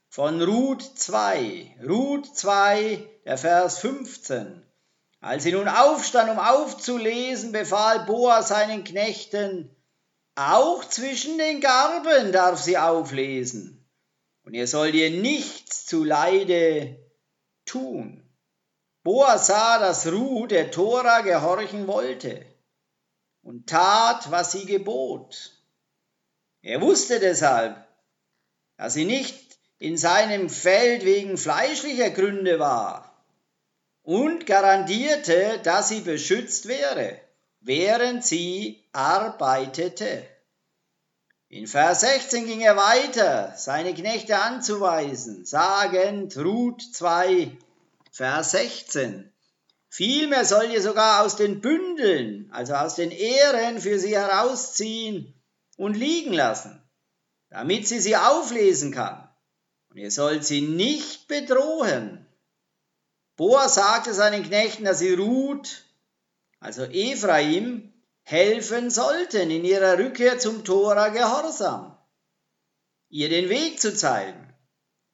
von 0.09 0.41
Ruth 0.41 0.99
2, 0.99 1.77
Ruth 1.87 2.35
2, 2.35 3.07
der 3.23 3.37
Vers 3.37 3.79
15. 3.79 4.65
Als 5.21 5.43
sie 5.43 5.53
nun 5.53 5.69
aufstand, 5.69 6.29
um 6.29 6.39
aufzulesen, 6.39 7.53
befahl 7.53 7.99
Boas 8.03 8.49
seinen 8.49 8.83
Knechten, 8.83 9.73
auch 10.37 10.85
zwischen 10.85 11.37
den 11.37 11.61
Garben 11.61 12.31
darf 12.31 12.61
sie 12.61 12.77
auflesen, 12.77 13.85
und 14.43 14.53
ihr 14.53 14.67
sollt 14.67 14.95
ihr 14.95 15.09
nichts 15.09 15.85
zu 15.85 16.03
Leide 16.03 16.97
tun. 17.65 18.23
Boas 19.03 19.47
sah, 19.47 19.79
dass 19.79 20.07
Ruth 20.07 20.51
der 20.51 20.71
Tora 20.71 21.21
gehorchen 21.21 21.87
wollte 21.87 22.45
und 23.41 23.67
tat, 23.67 24.31
was 24.31 24.51
sie 24.51 24.65
gebot. 24.65 25.53
Er 26.61 26.81
wusste 26.81 27.19
deshalb, 27.19 27.87
dass 28.77 28.93
sie 28.93 29.05
nicht 29.05 29.57
in 29.79 29.97
seinem 29.97 30.49
Feld 30.49 31.03
wegen 31.03 31.37
fleischlicher 31.37 32.09
Gründe 32.09 32.59
war 32.59 33.23
und 34.03 34.45
garantierte, 34.45 35.59
dass 35.63 35.89
sie 35.89 36.01
beschützt 36.01 36.67
wäre 36.67 37.19
während 37.67 38.23
sie 38.23 38.83
arbeitete. 38.97 40.27
In 41.49 41.67
Vers 41.67 42.01
16 42.01 42.45
ging 42.45 42.61
er 42.61 42.75
weiter, 42.75 43.53
seine 43.55 43.93
Knechte 43.93 44.39
anzuweisen, 44.39 45.45
sagend 45.45 46.35
Ruth 46.37 46.81
2, 46.81 47.55
Vers 48.11 48.51
16. 48.51 49.31
Vielmehr 49.89 50.43
sollt 50.43 50.71
ihr 50.71 50.81
sogar 50.81 51.23
aus 51.23 51.35
den 51.37 51.61
Bündeln, 51.61 52.49
also 52.51 52.73
aus 52.73 52.95
den 52.95 53.11
Ehren 53.11 53.79
für 53.79 53.99
sie 53.99 54.17
herausziehen 54.17 55.41
und 55.77 55.95
liegen 55.95 56.33
lassen, 56.33 56.81
damit 57.49 57.87
sie 57.87 57.99
sie 57.99 58.17
auflesen 58.17 58.91
kann. 58.91 59.29
Und 59.89 59.97
ihr 59.97 60.11
sollt 60.11 60.43
sie 60.43 60.61
nicht 60.61 61.27
bedrohen. 61.27 62.25
Boas 63.37 63.75
sagte 63.75 64.13
seinen 64.13 64.43
Knechten, 64.43 64.83
dass 64.83 64.99
sie 64.99 65.13
Ruth 65.13 65.85
also 66.59 66.83
Ephraim, 66.85 67.93
helfen 68.29 68.89
sollten 68.89 69.49
in 69.49 69.63
ihrer 69.63 69.97
Rückkehr 69.97 70.37
zum 70.37 70.65
Tora 70.65 71.07
Gehorsam, 71.07 71.97
ihr 73.07 73.29
den 73.29 73.47
Weg 73.47 73.79
zu 73.79 73.95
zeigen, 73.95 74.53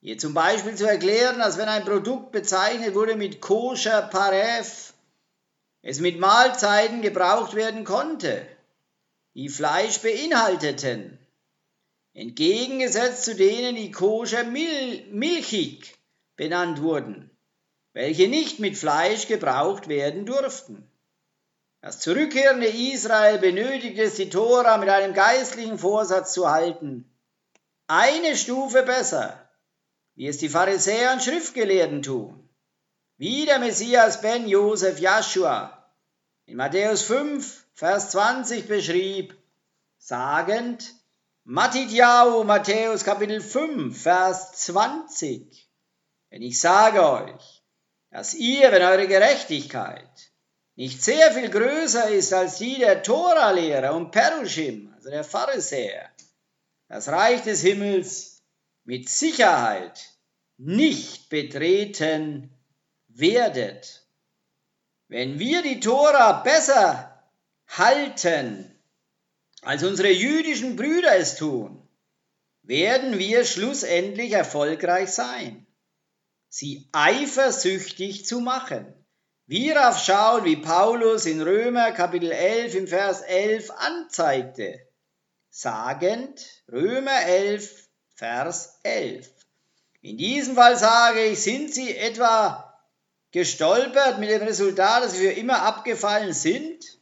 ihr 0.01 0.17
zum 0.17 0.33
Beispiel 0.33 0.73
zu 0.73 0.89
erklären, 0.89 1.37
dass 1.37 1.59
wenn 1.59 1.69
ein 1.69 1.85
Produkt 1.85 2.31
bezeichnet 2.31 2.95
wurde 2.95 3.15
mit 3.15 3.39
koscher 3.39 4.01
Paref, 4.01 4.95
es 5.83 5.99
mit 5.99 6.19
Mahlzeiten 6.19 7.03
gebraucht 7.03 7.53
werden 7.53 7.83
konnte, 7.83 8.47
die 9.35 9.49
Fleisch 9.49 9.99
beinhalteten, 9.99 11.19
entgegengesetzt 12.15 13.25
zu 13.25 13.35
denen, 13.35 13.75
die 13.75 13.91
koscher 13.91 14.43
Mil 14.43 15.05
milchig 15.11 15.99
benannt 16.35 16.81
wurden, 16.81 17.29
welche 17.93 18.27
nicht 18.27 18.57
mit 18.57 18.75
Fleisch 18.75 19.27
gebraucht 19.27 19.87
werden 19.87 20.25
durften. 20.25 20.89
Das 21.83 21.99
zurückkehrende 21.99 22.67
Israel 22.67 23.39
benötigt 23.39 23.99
es, 23.99 24.15
die 24.15 24.29
Tora 24.29 24.77
mit 24.77 24.87
einem 24.87 25.13
geistlichen 25.13 25.77
Vorsatz 25.77 26.31
zu 26.31 26.49
halten. 26.49 27.13
Eine 27.87 28.37
Stufe 28.37 28.83
besser, 28.83 29.49
wie 30.15 30.27
es 30.27 30.37
die 30.37 30.47
Pharisäer 30.47 31.11
und 31.11 31.21
Schriftgelehrten 31.21 32.01
tun. 32.01 32.47
Wie 33.17 33.45
der 33.45 33.59
Messias 33.59 34.21
Ben 34.21 34.47
Josef 34.47 34.97
Joshua 34.99 35.93
in 36.45 36.55
Matthäus 36.55 37.01
5, 37.01 37.65
Vers 37.73 38.11
20 38.11 38.65
beschrieb, 38.69 39.35
sagend, 39.97 40.89
Matidjau, 41.43 42.45
Matthäus 42.45 43.03
Kapitel 43.03 43.41
5, 43.41 44.01
Vers 44.01 44.53
20. 44.53 45.69
Denn 46.31 46.43
ich 46.43 46.61
sage 46.61 47.05
euch, 47.05 47.61
dass 48.09 48.35
ihr, 48.35 48.71
wenn 48.71 48.83
eure 48.83 49.09
Gerechtigkeit 49.09 50.32
nicht 50.75 51.03
sehr 51.03 51.31
viel 51.33 51.49
größer 51.49 52.09
ist 52.09 52.33
als 52.33 52.57
die 52.57 52.79
der 52.79 53.03
Tora-Lehrer 53.03 53.93
und 53.93 54.11
Perushim, 54.11 54.91
also 54.95 55.09
der 55.09 55.23
Pharisäer, 55.23 56.09
das 56.87 57.07
Reich 57.09 57.43
des 57.43 57.61
Himmels 57.61 58.41
mit 58.83 59.09
Sicherheit 59.09 60.13
nicht 60.57 61.29
betreten 61.29 62.49
werdet. 63.07 64.07
Wenn 65.07 65.37
wir 65.37 65.61
die 65.61 65.79
Tora 65.79 66.41
besser 66.41 67.23
halten, 67.67 68.69
als 69.61 69.83
unsere 69.83 70.11
jüdischen 70.11 70.75
Brüder 70.75 71.15
es 71.15 71.35
tun, 71.35 71.87
werden 72.63 73.19
wir 73.19 73.45
schlussendlich 73.45 74.31
erfolgreich 74.31 75.09
sein, 75.11 75.65
sie 76.49 76.87
eifersüchtig 76.91 78.25
zu 78.25 78.39
machen. 78.39 78.93
Wir 79.45 79.73
darauf 79.73 79.99
schauen, 79.99 80.45
wie 80.45 80.55
Paulus 80.55 81.25
in 81.25 81.41
Römer 81.41 81.91
Kapitel 81.91 82.31
11 82.31 82.75
im 82.75 82.87
Vers 82.87 83.21
11 83.23 83.71
anzeigte, 83.71 84.79
sagend 85.49 86.63
Römer 86.71 87.25
11 87.25 87.89
Vers 88.15 88.79
11. 88.83 89.29
In 89.99 90.17
diesem 90.17 90.55
Fall 90.55 90.77
sage 90.77 91.25
ich, 91.25 91.41
sind 91.41 91.73
sie 91.73 91.93
etwa 91.93 92.73
gestolpert 93.31 94.17
mit 94.19 94.29
dem 94.29 94.43
Resultat, 94.43 95.03
dass 95.03 95.11
sie 95.11 95.27
für 95.27 95.33
immer 95.33 95.63
abgefallen 95.63 96.31
sind? 96.31 96.97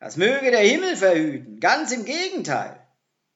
Das 0.00 0.16
möge 0.16 0.50
der 0.50 0.60
Himmel 0.60 0.96
verhüten. 0.96 1.60
Ganz 1.60 1.92
im 1.92 2.06
Gegenteil. 2.06 2.80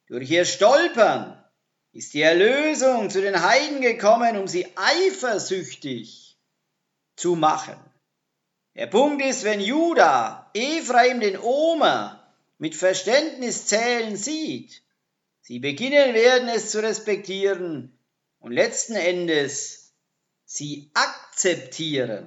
Durch 0.06 0.30
ihr 0.30 0.46
Stolpern 0.46 1.44
ist 1.92 2.14
die 2.14 2.22
Erlösung 2.22 3.10
zu 3.10 3.20
den 3.20 3.42
Heiden 3.42 3.82
gekommen, 3.82 4.38
um 4.38 4.48
sie 4.48 4.66
eifersüchtig 4.76 6.31
zu 7.22 7.36
machen. 7.36 7.76
Der 8.74 8.88
Punkt 8.88 9.22
ist, 9.22 9.44
wenn 9.44 9.60
Judah 9.60 10.50
Ephraim 10.54 11.20
den 11.20 11.38
Omer 11.38 12.20
mit 12.58 12.74
Verständnis 12.74 13.66
zählen 13.66 14.16
sieht, 14.16 14.82
sie 15.40 15.60
beginnen 15.60 16.14
werden 16.14 16.48
es 16.48 16.70
zu 16.70 16.82
respektieren 16.82 17.96
und 18.40 18.50
letzten 18.50 18.96
Endes 18.96 19.92
sie 20.44 20.90
akzeptieren. 20.94 22.26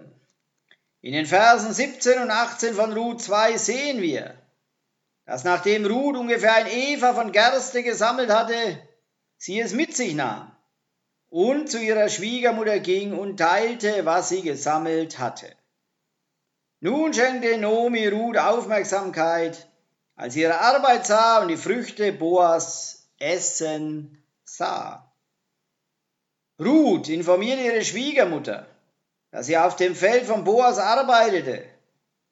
In 1.01 1.11
den 1.11 1.25
Versen 1.25 1.73
17 1.73 2.21
und 2.21 2.31
18 2.31 2.73
von 2.73 2.93
Ruth 2.93 3.21
2 3.21 3.57
sehen 3.57 4.01
wir, 4.01 4.41
dass 5.25 5.43
nachdem 5.43 5.85
Ruth 5.85 6.15
ungefähr 6.15 6.55
ein 6.55 6.67
Eva 6.67 7.13
von 7.13 7.33
Gerste 7.33 7.83
gesammelt 7.83 8.29
hatte, 8.29 8.79
sie 9.37 9.59
es 9.59 9.73
mit 9.73 9.93
sich 9.93 10.15
nahm 10.15 10.55
und 11.35 11.69
zu 11.69 11.79
ihrer 11.79 12.07
Schwiegermutter 12.07 12.79
ging 12.79 13.11
und 13.11 13.35
teilte, 13.35 14.05
was 14.05 14.29
sie 14.29 14.41
gesammelt 14.41 15.19
hatte. 15.19 15.53
Nun 16.79 17.13
schenkte 17.13 17.57
Nomi 17.57 18.07
Ruth 18.07 18.37
Aufmerksamkeit, 18.37 19.67
als 20.15 20.35
sie 20.35 20.43
ihre 20.43 20.61
Arbeit 20.61 21.05
sah 21.05 21.41
und 21.41 21.49
die 21.49 21.57
Früchte 21.57 22.13
Boas 22.13 23.09
essen 23.19 24.23
sah. 24.45 25.11
Ruth 26.57 27.09
informierte 27.09 27.63
ihre 27.63 27.83
Schwiegermutter, 27.83 28.65
dass 29.31 29.47
sie 29.47 29.57
auf 29.57 29.75
dem 29.75 29.93
Feld 29.93 30.27
von 30.27 30.45
Boas 30.45 30.79
arbeitete, 30.79 31.65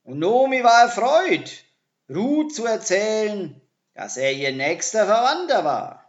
und 0.03 0.19
Nomi 0.19 0.63
war 0.63 0.83
erfreut, 0.83 1.65
Ruth 2.09 2.55
zu 2.55 2.65
erzählen, 2.65 3.59
dass 3.95 4.15
er 4.15 4.31
ihr 4.31 4.53
nächster 4.53 5.05
Verwandter 5.05 5.65
war. 5.65 6.02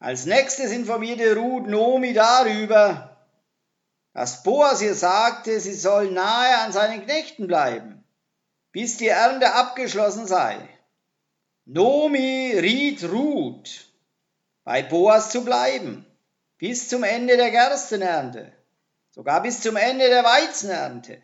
Als 0.00 0.26
nächstes 0.26 0.70
informierte 0.70 1.34
Ruth 1.34 1.66
Nomi 1.66 2.12
darüber, 2.12 3.16
dass 4.12 4.42
Boas 4.42 4.80
ihr 4.80 4.94
sagte, 4.94 5.58
sie 5.58 5.74
soll 5.74 6.10
nahe 6.10 6.58
an 6.58 6.72
seinen 6.72 7.04
Knechten 7.04 7.46
bleiben, 7.46 8.04
bis 8.70 8.96
die 8.96 9.08
Ernte 9.08 9.54
abgeschlossen 9.54 10.26
sei. 10.26 10.56
Nomi 11.64 12.52
riet 12.56 13.04
Ruth, 13.04 13.86
bei 14.64 14.82
Boas 14.82 15.30
zu 15.30 15.44
bleiben, 15.44 16.06
bis 16.58 16.88
zum 16.88 17.02
Ende 17.02 17.36
der 17.36 17.50
Gerstenernte, 17.50 18.52
sogar 19.10 19.42
bis 19.42 19.60
zum 19.60 19.76
Ende 19.76 20.08
der 20.08 20.22
Weizenernte. 20.22 21.20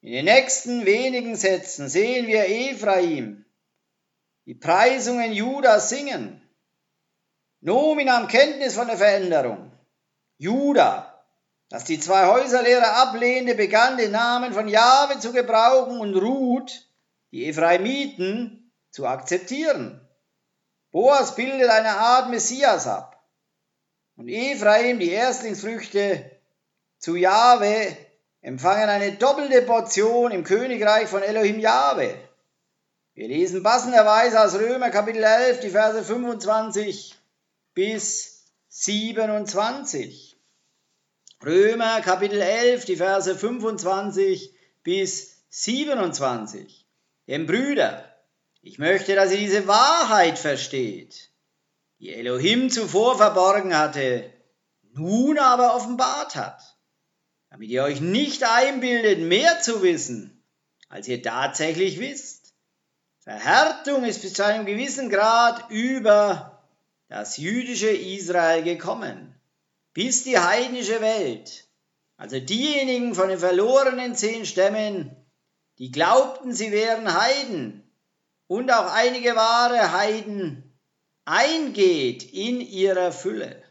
In 0.00 0.12
den 0.12 0.24
nächsten 0.24 0.84
wenigen 0.84 1.36
Sätzen 1.36 1.88
sehen 1.88 2.26
wir 2.26 2.48
Ephraim, 2.48 3.44
die 4.46 4.54
Preisungen 4.54 5.32
Judas 5.32 5.88
singen. 5.88 6.41
Nomi 7.64 8.04
nahm 8.04 8.26
Kenntnis 8.26 8.74
von 8.74 8.88
der 8.88 8.96
Veränderung. 8.96 9.70
Judah, 10.36 11.24
das 11.68 11.84
die 11.84 12.00
zwei 12.00 12.26
Häuserlehre 12.26 12.92
ablehnte, 12.94 13.54
begann 13.54 13.96
den 13.96 14.10
Namen 14.10 14.52
von 14.52 14.66
Jahwe 14.66 15.20
zu 15.20 15.32
gebrauchen 15.32 16.00
und 16.00 16.16
Ruth, 16.16 16.88
die 17.30 17.46
Ephraimiten, 17.46 18.72
zu 18.90 19.06
akzeptieren. 19.06 20.00
Boas 20.90 21.36
bildet 21.36 21.70
eine 21.70 21.96
Art 21.96 22.30
Messias 22.30 22.88
ab. 22.88 23.24
Und 24.16 24.28
Ephraim, 24.28 24.98
die 24.98 25.12
Erstlingsfrüchte 25.12 26.32
zu 26.98 27.14
Jahwe, 27.14 27.96
empfangen 28.40 28.88
eine 28.88 29.12
doppelte 29.12 29.62
Portion 29.62 30.32
im 30.32 30.42
Königreich 30.42 31.08
von 31.08 31.22
Elohim 31.22 31.60
Jahwe. 31.60 32.18
Wir 33.14 33.28
lesen 33.28 33.62
passenderweise 33.62 34.40
aus 34.40 34.54
Römer 34.54 34.90
Kapitel 34.90 35.22
11 35.22 35.60
die 35.60 35.70
Verse 35.70 36.02
25 36.02 37.21
bis 37.74 38.44
27. 38.68 40.36
Römer 41.44 42.00
Kapitel 42.00 42.40
11 42.40 42.84
die 42.84 42.96
Verse 42.96 43.36
25 43.36 44.54
bis 44.82 45.44
27. 45.48 46.86
Denn 47.26 47.46
Brüder, 47.46 48.12
ich 48.60 48.78
möchte, 48.78 49.14
dass 49.14 49.32
ihr 49.32 49.38
diese 49.38 49.66
Wahrheit 49.66 50.38
versteht, 50.38 51.30
die 51.98 52.14
Elohim 52.14 52.70
zuvor 52.70 53.16
verborgen 53.16 53.76
hatte, 53.76 54.32
nun 54.92 55.38
aber 55.38 55.74
offenbart 55.74 56.36
hat, 56.36 56.76
damit 57.50 57.70
ihr 57.70 57.82
euch 57.82 58.00
nicht 58.00 58.44
einbildet, 58.44 59.20
mehr 59.20 59.60
zu 59.60 59.82
wissen, 59.82 60.44
als 60.88 61.08
ihr 61.08 61.22
tatsächlich 61.22 61.98
wisst. 61.98 62.54
Verhärtung 63.20 64.04
ist 64.04 64.22
bis 64.22 64.34
zu 64.34 64.44
einem 64.44 64.66
gewissen 64.66 65.08
Grad 65.08 65.70
über 65.70 66.51
das 67.12 67.36
jüdische 67.36 67.90
Israel 67.90 68.62
gekommen, 68.62 69.38
bis 69.92 70.24
die 70.24 70.38
heidnische 70.38 71.02
Welt, 71.02 71.68
also 72.16 72.40
diejenigen 72.40 73.14
von 73.14 73.28
den 73.28 73.38
verlorenen 73.38 74.14
zehn 74.14 74.46
Stämmen, 74.46 75.14
die 75.76 75.90
glaubten, 75.90 76.54
sie 76.54 76.72
wären 76.72 77.12
Heiden, 77.12 77.82
und 78.46 78.70
auch 78.72 78.90
einige 78.94 79.36
wahre 79.36 79.92
Heiden 79.92 80.74
eingeht 81.26 82.32
in 82.32 82.62
ihrer 82.62 83.12
Fülle. 83.12 83.62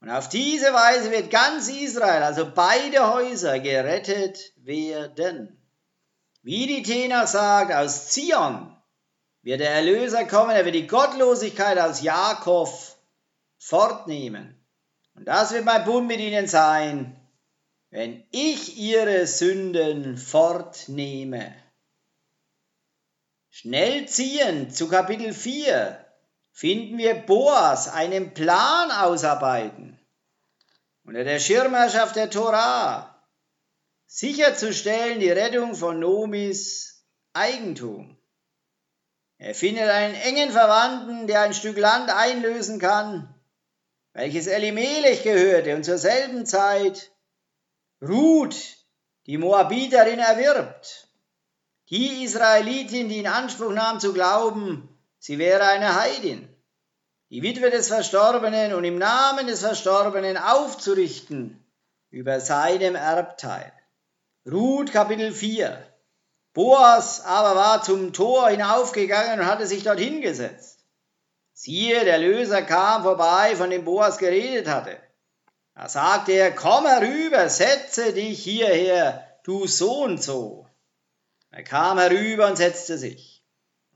Und 0.00 0.10
auf 0.10 0.28
diese 0.28 0.72
Weise 0.72 1.12
wird 1.12 1.30
ganz 1.30 1.68
Israel, 1.68 2.24
also 2.24 2.50
beide 2.52 3.12
Häuser, 3.12 3.60
gerettet 3.60 4.52
werden. 4.56 5.62
Wie 6.42 6.66
die 6.66 6.82
Tenach 6.82 7.28
sagt, 7.28 7.72
aus 7.72 8.08
Zion 8.08 8.77
wird 9.42 9.60
der 9.60 9.70
Erlöser 9.70 10.24
kommen, 10.26 10.50
er 10.50 10.64
wird 10.64 10.74
die 10.74 10.86
Gottlosigkeit 10.86 11.78
aus 11.78 12.02
Jakob 12.02 12.68
fortnehmen. 13.58 14.54
Und 15.14 15.26
das 15.26 15.52
wird 15.52 15.64
mein 15.64 15.84
Bund 15.84 16.06
mit 16.06 16.20
ihnen 16.20 16.46
sein, 16.46 17.18
wenn 17.90 18.24
ich 18.30 18.76
ihre 18.76 19.26
Sünden 19.26 20.16
fortnehme. 20.16 21.54
Schnell 23.50 24.06
ziehen 24.06 24.70
zu 24.70 24.88
Kapitel 24.88 25.32
4 25.32 26.04
finden 26.52 26.98
wir 26.98 27.14
Boas 27.14 27.88
einen 27.88 28.34
Plan 28.34 28.90
ausarbeiten 28.90 29.98
unter 31.08 31.24
der 31.24 31.40
Schirmherrschaft 31.40 32.16
der 32.16 32.28
Torah 32.28 33.24
sicherzustellen 34.04 35.20
die 35.20 35.30
Rettung 35.30 35.74
von 35.74 35.98
Nomis 36.00 37.02
Eigentum. 37.32 38.17
Er 39.38 39.54
findet 39.54 39.88
einen 39.88 40.14
engen 40.14 40.50
Verwandten, 40.50 41.28
der 41.28 41.42
ein 41.42 41.54
Stück 41.54 41.78
Land 41.78 42.10
einlösen 42.10 42.80
kann, 42.80 43.32
welches 44.12 44.48
Elimelech 44.48 45.22
gehörte 45.22 45.76
und 45.76 45.84
zur 45.84 45.98
selben 45.98 46.44
Zeit 46.44 47.12
Ruth, 48.02 48.76
die 49.26 49.38
Moabiterin, 49.38 50.18
erwirbt. 50.18 51.08
Die 51.88 52.24
Israelitin, 52.24 53.08
die 53.08 53.18
in 53.18 53.28
Anspruch 53.28 53.72
nahm 53.72 54.00
zu 54.00 54.12
glauben, 54.12 54.88
sie 55.18 55.38
wäre 55.38 55.68
eine 55.68 55.94
Heidin, 55.94 56.48
die 57.30 57.42
Witwe 57.42 57.70
des 57.70 57.88
Verstorbenen 57.88 58.74
und 58.74 58.84
im 58.84 58.98
Namen 58.98 59.46
des 59.46 59.60
Verstorbenen 59.60 60.36
aufzurichten 60.36 61.64
über 62.10 62.40
seinem 62.40 62.96
Erbteil. 62.96 63.72
Ruth 64.50 64.92
Kapitel 64.92 65.32
4. 65.32 65.80
Boas 66.58 67.20
aber 67.24 67.54
war 67.54 67.84
zum 67.84 68.12
Tor 68.12 68.48
hinaufgegangen 68.48 69.38
und 69.38 69.46
hatte 69.46 69.64
sich 69.64 69.84
dort 69.84 70.00
hingesetzt. 70.00 70.80
Siehe, 71.52 72.04
der 72.04 72.18
Löser 72.18 72.62
kam 72.62 73.04
vorbei, 73.04 73.54
von 73.54 73.70
dem 73.70 73.84
Boas 73.84 74.18
geredet 74.18 74.66
hatte. 74.66 74.96
Da 75.76 75.88
sagte 75.88 76.32
er, 76.32 76.50
komm 76.52 76.84
herüber, 76.84 77.48
setze 77.48 78.12
dich 78.12 78.42
hierher, 78.42 79.38
du 79.44 79.68
so 79.68 80.02
und 80.02 80.20
so. 80.20 80.66
Er 81.52 81.62
kam 81.62 81.96
herüber 81.96 82.48
und 82.48 82.56
setzte 82.56 82.98
sich. 82.98 83.44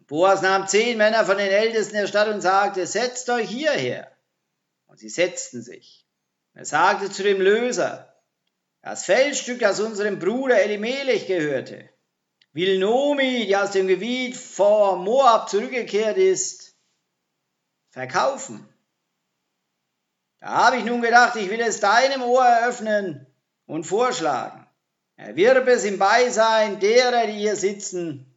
Boas 0.06 0.40
nahm 0.40 0.68
zehn 0.68 0.96
Männer 0.98 1.26
von 1.26 1.38
den 1.38 1.50
Ältesten 1.50 1.96
der 1.96 2.06
Stadt 2.06 2.28
und 2.28 2.42
sagte, 2.42 2.86
setzt 2.86 3.28
euch 3.28 3.48
hierher. 3.48 4.08
Und 4.86 5.00
sie 5.00 5.08
setzten 5.08 5.62
sich. 5.62 6.06
Er 6.54 6.64
sagte 6.64 7.10
zu 7.10 7.24
dem 7.24 7.40
Löser, 7.40 8.14
das 8.82 9.04
Feldstück, 9.04 9.58
das 9.58 9.80
unserem 9.80 10.20
Bruder 10.20 10.62
Elimelech 10.62 11.26
gehörte, 11.26 11.88
will 12.52 12.78
Nomi, 12.78 13.46
die 13.46 13.56
aus 13.56 13.70
dem 13.70 13.88
Gebiet 13.88 14.36
vor 14.36 14.96
Moab 14.96 15.48
zurückgekehrt 15.48 16.16
ist, 16.18 16.74
verkaufen. 17.90 18.68
Da 20.40 20.66
habe 20.66 20.78
ich 20.78 20.84
nun 20.84 21.02
gedacht, 21.02 21.36
ich 21.36 21.48
will 21.50 21.60
es 21.60 21.80
deinem 21.80 22.22
Ohr 22.22 22.44
eröffnen 22.44 23.26
und 23.66 23.84
vorschlagen. 23.84 24.66
Erwirb 25.16 25.68
es 25.68 25.84
im 25.84 25.98
Beisein 25.98 26.80
derer, 26.80 27.26
die 27.26 27.38
hier 27.38 27.56
sitzen, 27.56 28.28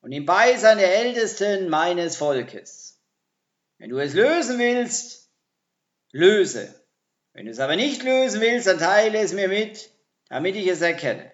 und 0.00 0.12
im 0.12 0.24
Beisein 0.24 0.78
der 0.78 0.96
Ältesten 0.96 1.68
meines 1.68 2.16
Volkes. 2.16 2.98
Wenn 3.76 3.90
du 3.90 3.98
es 3.98 4.14
lösen 4.14 4.58
willst, 4.58 5.30
löse. 6.12 6.74
Wenn 7.32 7.44
du 7.44 7.50
es 7.50 7.60
aber 7.60 7.76
nicht 7.76 8.02
lösen 8.02 8.40
willst, 8.40 8.66
dann 8.66 8.78
teile 8.78 9.18
es 9.18 9.32
mir 9.32 9.48
mit, 9.48 9.90
damit 10.28 10.56
ich 10.56 10.66
es 10.66 10.80
erkenne. 10.80 11.30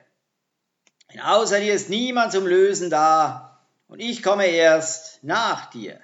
Denn 1.16 1.24
außer 1.24 1.60
dir 1.60 1.72
ist 1.72 1.88
niemand 1.88 2.32
zum 2.32 2.46
Lösen 2.46 2.90
da, 2.90 3.58
und 3.88 4.00
ich 4.00 4.22
komme 4.22 4.48
erst 4.48 5.24
nach 5.24 5.70
dir. 5.70 5.98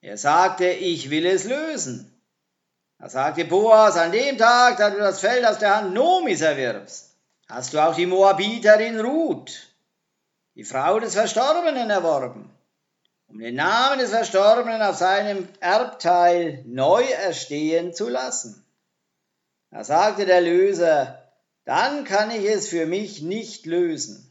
Er 0.00 0.18
sagte, 0.18 0.66
ich 0.66 1.08
will 1.08 1.24
es 1.24 1.44
lösen. 1.44 2.12
Da 2.98 3.08
sagte 3.08 3.44
Boas, 3.44 3.96
an 3.96 4.10
dem 4.10 4.36
Tag, 4.36 4.78
da 4.78 4.90
du 4.90 4.98
das 4.98 5.20
Feld 5.20 5.46
aus 5.46 5.58
der 5.58 5.76
Hand 5.76 5.94
Nomis 5.94 6.40
erwirbst, 6.40 7.14
hast 7.48 7.74
du 7.74 7.78
auch 7.78 7.94
die 7.94 8.06
Moabiterin 8.06 8.98
Ruth, 8.98 9.68
die 10.56 10.64
Frau 10.64 10.98
des 10.98 11.14
Verstorbenen, 11.14 11.88
erworben, 11.88 12.50
um 13.28 13.38
den 13.38 13.54
Namen 13.54 14.00
des 14.00 14.10
Verstorbenen 14.10 14.82
auf 14.82 14.96
seinem 14.96 15.48
Erbteil 15.60 16.64
neu 16.66 17.04
erstehen 17.04 17.94
zu 17.94 18.08
lassen. 18.08 18.66
Da 19.70 19.84
sagte 19.84 20.26
der 20.26 20.40
Löser, 20.40 21.22
dann 21.64 22.04
kann 22.04 22.30
ich 22.30 22.44
es 22.44 22.68
für 22.68 22.86
mich 22.86 23.22
nicht 23.22 23.64
lösen, 23.64 24.23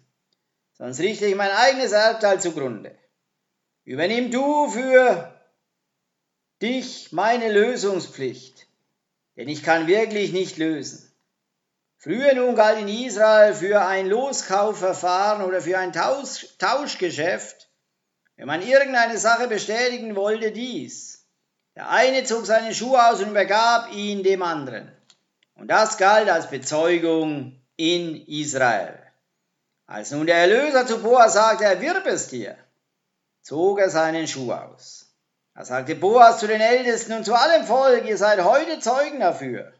sonst 0.74 1.00
richte 1.00 1.26
ich 1.26 1.36
mein 1.36 1.52
eigenes 1.52 1.92
Erbteil 1.92 2.42
zugrunde. 2.42 2.96
Übernimm 3.86 4.32
du 4.32 4.70
für 4.70 5.34
dich 6.62 7.12
meine 7.12 7.52
Lösungspflicht, 7.52 8.68
denn 9.36 9.50
ich 9.50 9.64
kann 9.64 9.88
wirklich 9.88 10.32
nicht 10.32 10.58
lösen. 10.58 11.12
Früher 11.98 12.34
nun 12.34 12.56
galt 12.56 12.80
in 12.80 12.88
Israel 12.88 13.54
für 13.54 13.86
ein 13.86 14.08
Loskaufverfahren 14.08 15.44
oder 15.46 15.62
für 15.62 15.78
ein 15.78 15.94
Tausch, 15.94 16.48
Tauschgeschäft, 16.58 17.70
wenn 18.36 18.48
man 18.48 18.62
irgendeine 18.62 19.18
Sache 19.18 19.48
bestätigen 19.48 20.16
wollte, 20.16 20.52
dies. 20.52 21.26
Der 21.76 21.90
eine 21.90 22.24
zog 22.24 22.46
seine 22.46 22.74
Schuhe 22.74 23.10
aus 23.10 23.22
und 23.22 23.32
übergab 23.32 23.94
ihn 23.94 24.24
dem 24.24 24.42
anderen. 24.42 24.92
Und 25.56 25.68
das 25.70 25.98
galt 25.98 26.30
als 26.30 26.50
Bezeugung 26.50 27.62
in 27.78 28.26
Israel. 28.28 29.03
Als 29.94 30.12
nun 30.12 30.26
der 30.26 30.38
Erlöser 30.38 30.88
zu 30.88 31.02
Boas 31.02 31.34
sagte, 31.34 31.66
er 31.66 31.80
wirb 31.80 32.06
es 32.08 32.28
dir, 32.28 32.58
zog 33.42 33.80
er 33.80 33.90
seinen 33.90 34.28
Schuh 34.28 34.52
aus. 34.52 35.06
Da 35.54 35.64
sagte 35.64 35.96
Boas 35.96 36.40
zu 36.40 36.48
den 36.48 36.62
Ältesten 36.62 37.14
und 37.14 37.26
zu 37.26 37.36
allem 37.36 37.66
Volk, 37.66 38.06
ihr 38.06 38.18
seid 38.18 38.44
heute 38.44 38.80
Zeugen 38.80 39.20
dafür 39.20 39.72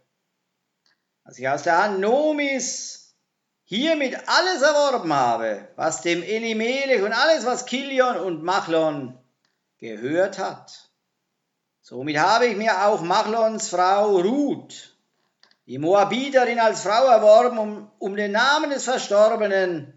als 1.24 1.40
ich 1.40 1.48
aus 1.48 1.64
der 1.64 1.82
Hand 1.82 2.00
Nomis 2.00 3.16
hiermit 3.64 4.18
alles 4.28 4.62
erworben 4.62 5.14
habe, 5.14 5.68
was 5.76 6.02
dem 6.02 6.22
Elimelech 6.22 7.02
und 7.02 7.14
alles, 7.14 7.46
was 7.46 7.66
Kilion 7.66 8.18
und 8.18 8.44
Machlon 8.44 9.18
gehört 9.78 10.38
hat. 10.38 10.90
Somit 11.82 12.18
habe 12.18 12.48
ich 12.48 12.58
mir 12.58 12.86
auch 12.88 13.02
Machlons 13.02 13.70
Frau 13.70 14.18
Ruth, 14.18 14.98
die 15.66 15.78
Moabiterin, 15.78 16.60
als 16.60 16.82
Frau 16.82 17.06
erworben, 17.06 17.58
um, 17.58 17.92
um 18.00 18.16
den 18.16 18.34
Namen 18.34 18.70
des 18.70 18.84
Verstorbenen 18.84 19.93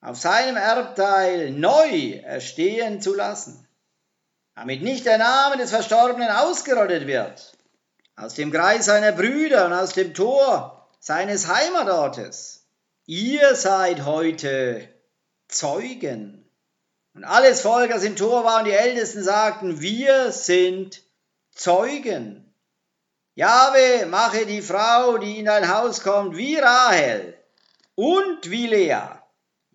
auf 0.00 0.18
seinem 0.18 0.56
Erbteil 0.56 1.50
neu 1.50 2.20
erstehen 2.24 3.00
zu 3.00 3.14
lassen, 3.14 3.66
damit 4.54 4.82
nicht 4.82 5.06
der 5.06 5.18
Name 5.18 5.56
des 5.56 5.70
Verstorbenen 5.70 6.30
ausgerottet 6.30 7.06
wird, 7.06 7.52
aus 8.16 8.34
dem 8.34 8.52
Kreis 8.52 8.86
seiner 8.86 9.12
Brüder 9.12 9.66
und 9.66 9.72
aus 9.72 9.92
dem 9.92 10.14
Tor 10.14 10.88
seines 11.00 11.48
Heimatortes. 11.48 12.66
Ihr 13.06 13.54
seid 13.54 14.04
heute 14.04 14.88
Zeugen. 15.48 16.44
Und 17.14 17.24
alles 17.24 17.62
Volk, 17.62 17.90
das 17.90 18.04
im 18.04 18.16
Tor 18.16 18.44
war 18.44 18.58
und 18.60 18.66
die 18.66 18.72
Ältesten 18.72 19.24
sagten, 19.24 19.80
wir 19.80 20.30
sind 20.30 21.02
Zeugen. 21.52 22.54
Jahwe, 23.34 24.06
mache 24.06 24.46
die 24.46 24.62
Frau, 24.62 25.18
die 25.18 25.38
in 25.38 25.46
dein 25.46 25.74
Haus 25.74 26.02
kommt, 26.02 26.36
wie 26.36 26.56
Rahel 26.56 27.36
und 27.94 28.50
wie 28.50 28.66
Lea, 28.66 29.17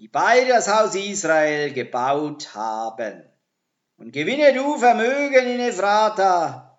die 0.03 0.09
beide 0.09 0.49
das 0.49 0.67
Haus 0.67 0.95
Israel 0.95 1.71
gebaut 1.71 2.55
haben. 2.55 3.23
Und 3.95 4.11
gewinne 4.11 4.51
du 4.51 4.77
Vermögen 4.77 5.47
in 5.47 5.61
Ephrata, 5.61 6.77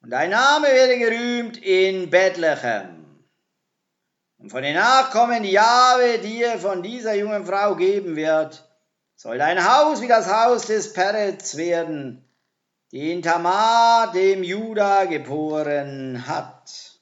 und 0.00 0.08
dein 0.08 0.30
Name 0.30 0.68
werde 0.68 0.98
gerühmt 0.98 1.58
in 1.58 2.08
Bethlehem. 2.08 3.26
Und 4.38 4.48
von 4.48 4.62
den 4.62 4.74
Nachkommen, 4.74 5.42
die 5.42 5.50
Jahwe 5.50 6.18
dir 6.20 6.58
von 6.58 6.82
dieser 6.82 7.12
jungen 7.12 7.44
Frau 7.44 7.76
geben 7.76 8.16
wird, 8.16 8.66
soll 9.16 9.36
dein 9.36 9.62
Haus 9.70 10.00
wie 10.00 10.08
das 10.08 10.32
Haus 10.32 10.64
des 10.64 10.94
Peretz 10.94 11.58
werden, 11.58 12.26
den 12.90 13.20
Tamar 13.20 14.12
dem 14.12 14.42
Juda 14.42 15.04
geboren 15.04 16.26
hat. 16.26 16.98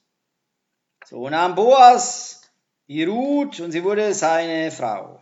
So 1.05 1.29
nahm 1.29 1.55
Boas 1.55 2.41
die 2.89 3.05
Ruth 3.05 3.61
und 3.61 3.71
sie 3.71 3.85
wurde 3.85 4.13
seine 4.13 4.69
Frau. 4.69 5.20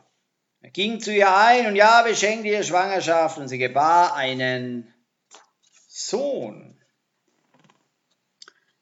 Er 0.61 0.71
ging 0.71 0.99
zu 0.99 1.13
ihr 1.13 1.33
ein 1.35 1.67
und 1.67 1.75
Jahwe 1.75 2.15
schenkte 2.15 2.49
ihr 2.49 2.63
Schwangerschaft 2.63 3.37
und 3.37 3.47
sie 3.47 3.57
gebar 3.57 4.15
einen 4.15 4.93
Sohn. 5.87 6.81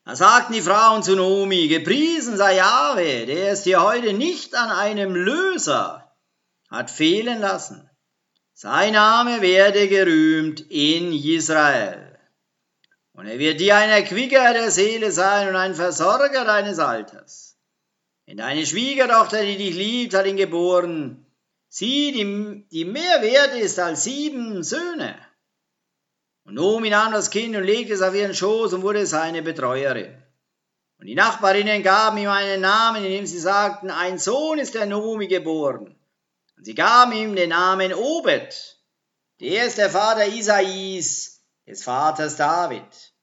Da 0.06 0.16
sagten 0.16 0.54
die 0.54 0.62
Frauen 0.62 1.04
zu 1.04 1.16
Nomi, 1.16 1.68
gepriesen 1.68 2.38
sei 2.38 2.56
Jahwe, 2.56 3.26
der 3.26 3.52
es 3.52 3.64
dir 3.64 3.84
heute 3.84 4.14
nicht 4.14 4.56
an 4.56 4.70
einem 4.70 5.16
Löser 5.16 6.16
hat 6.70 6.90
fehlen 6.90 7.40
lassen 7.40 7.88
sein 8.60 8.94
Name 8.94 9.42
werde 9.44 9.88
gerühmt 9.88 10.62
in 10.72 11.14
Israel. 11.14 12.18
Und 13.14 13.28
er 13.28 13.38
wird 13.38 13.60
dir 13.60 13.76
ein 13.76 13.92
Erquicker 13.92 14.52
der 14.52 14.72
Seele 14.72 15.12
sein 15.12 15.50
und 15.50 15.56
ein 15.56 15.76
Versorger 15.76 16.44
deines 16.44 16.80
Alters. 16.80 17.56
Denn 18.26 18.38
deine 18.38 18.66
Schwiegertochter, 18.66 19.44
die 19.44 19.58
dich 19.58 19.76
liebt, 19.76 20.16
hat 20.16 20.26
ihn 20.26 20.38
geboren. 20.38 21.27
Sie, 21.78 22.12
die, 22.12 22.68
die 22.72 22.86
mehr 22.86 23.22
wert 23.22 23.54
ist 23.54 23.78
als 23.78 24.06
sieben 24.06 24.64
Söhne. 24.64 25.16
Und 26.44 26.56
Nomi 26.56 26.90
nahm 26.90 27.12
das 27.14 27.30
Kind 27.30 27.56
und 27.56 27.66
legte 27.66 27.94
es 27.94 28.02
auf 28.02 28.16
ihren 28.16 28.34
Schoß 28.34 28.74
und 28.74 28.82
wurde 28.82 29.06
seine 29.06 29.44
Betreuerin. 29.44 30.18
Und 30.98 31.06
die 31.06 31.14
Nachbarinnen 31.14 31.84
gaben 31.84 32.18
ihm 32.18 32.30
einen 32.30 32.62
Namen, 32.62 33.06
indem 33.06 33.28
sie 33.28 33.38
sagten, 33.38 33.92
ein 33.92 34.18
Sohn 34.18 34.58
ist 34.58 34.74
der 34.74 34.88
Nomi 34.88 35.28
geboren. 35.28 35.96
Und 36.58 36.66
sie 36.66 36.74
gaben 36.74 37.12
ihm 37.12 37.36
den 37.36 37.50
Namen 37.50 37.94
Obed. 37.94 38.82
Der 39.40 39.68
ist 39.68 39.78
der 39.78 39.92
Vater 39.92 40.26
Isais, 40.26 41.44
des 41.68 41.84
Vaters 41.84 42.38
David. 42.38 43.14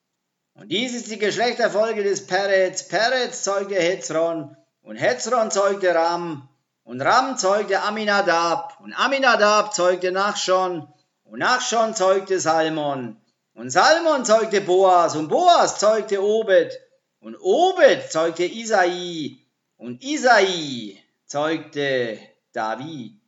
Und 0.55 0.69
dies 0.69 0.95
ist 0.95 1.11
die 1.11 1.19
Geschlechterfolge 1.19 2.05
des 2.05 2.25
Peretz. 2.29 2.87
Peretz 2.87 3.43
zeugte 3.43 3.75
Hezron 3.75 4.57
und 4.83 4.95
Hezron 4.95 5.51
zeugte 5.51 5.93
Ram 5.93 6.49
und 6.85 7.01
Ram 7.01 7.37
zeugte 7.39 7.83
Aminadab. 7.83 8.79
Und 8.81 8.93
Aminadab 8.93 9.75
zeugte 9.75 10.13
Nachschon 10.13 10.87
und 11.25 11.39
Nachschon 11.39 11.95
zeugte 11.95 12.39
Salmon. 12.39 13.17
Und 13.55 13.71
Salmon 13.71 14.25
zeugte 14.25 14.61
Boas. 14.61 15.17
Und 15.17 15.29
Boas 15.29 15.79
zeugte 15.79 16.23
Obed. 16.23 16.79
Und 17.21 17.37
Obed 17.41 18.13
zeugte 18.13 18.45
Isai. 18.45 19.39
Und 19.77 20.05
Isai 20.05 21.03
zeugte 21.25 22.19
David. 22.53 23.21